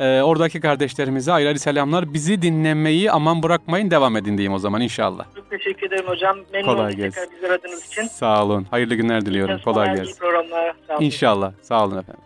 [0.00, 2.14] Ee, oradaki kardeşlerimize ayrı ayrı selamlar.
[2.14, 5.24] Bizi dinlemeyi aman bırakmayın devam edin diyeyim o zaman inşallah.
[5.36, 6.36] Çok teşekkür ederim hocam.
[6.52, 7.20] Memnun Kolay oldum gelsin.
[7.20, 8.02] tekrar bizi aradığınız için.
[8.02, 8.66] Sağ olun.
[8.70, 9.60] Hayırlı günler diliyorum.
[9.64, 10.18] Kolay İyi gelsin.
[10.18, 10.74] programlar.
[10.88, 11.04] Sağ olun.
[11.04, 11.52] İnşallah.
[11.62, 12.22] Sağ olun efendim.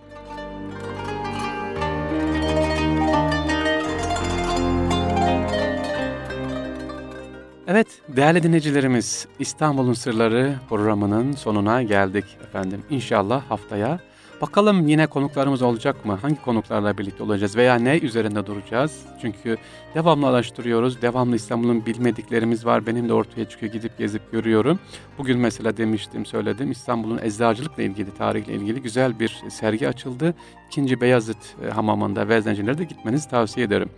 [7.67, 12.83] Evet değerli dinleyicilerimiz İstanbul'un Sırları programının sonuna geldik efendim.
[12.91, 14.01] İnşallah haftaya
[14.43, 16.19] Bakalım yine konuklarımız olacak mı?
[16.23, 19.03] Hangi konuklarla birlikte olacağız veya ne üzerinde duracağız?
[19.21, 19.57] Çünkü
[19.95, 21.03] devamlı araştırıyoruz.
[21.03, 22.87] Devamlı İstanbul'un bilmediklerimiz var.
[22.87, 23.73] Benim de ortaya çıkıyor.
[23.73, 24.79] Gidip gezip görüyorum.
[25.19, 26.71] Bugün mesela demiştim, söyledim.
[26.71, 30.35] İstanbul'un eczacılıkla ilgili, tarihle ilgili güzel bir sergi açıldı.
[30.67, 33.89] İkinci Beyazıt e, hamamında Veznecilere de gitmenizi tavsiye ederim.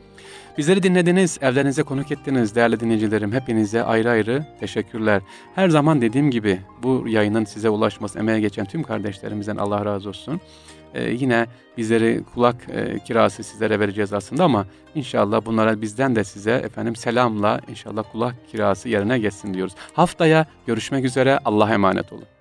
[0.58, 3.32] Bizleri dinlediniz, evlerinize konuk ettiniz değerli dinleyicilerim.
[3.32, 5.22] Hepinize ayrı ayrı teşekkürler.
[5.54, 10.40] Her zaman dediğim gibi bu yayının size ulaşması, emeğe geçen tüm kardeşlerimizden Allah razı olsun.
[10.94, 11.46] Ee, yine
[11.78, 17.60] bizleri kulak e, kirası sizlere vereceğiz aslında ama inşallah bunlara bizden de size efendim selamla
[17.68, 19.74] inşallah kulak kirası yerine geçsin diyoruz.
[19.92, 22.33] Haftaya görüşmek üzere Allah'a emanet olun.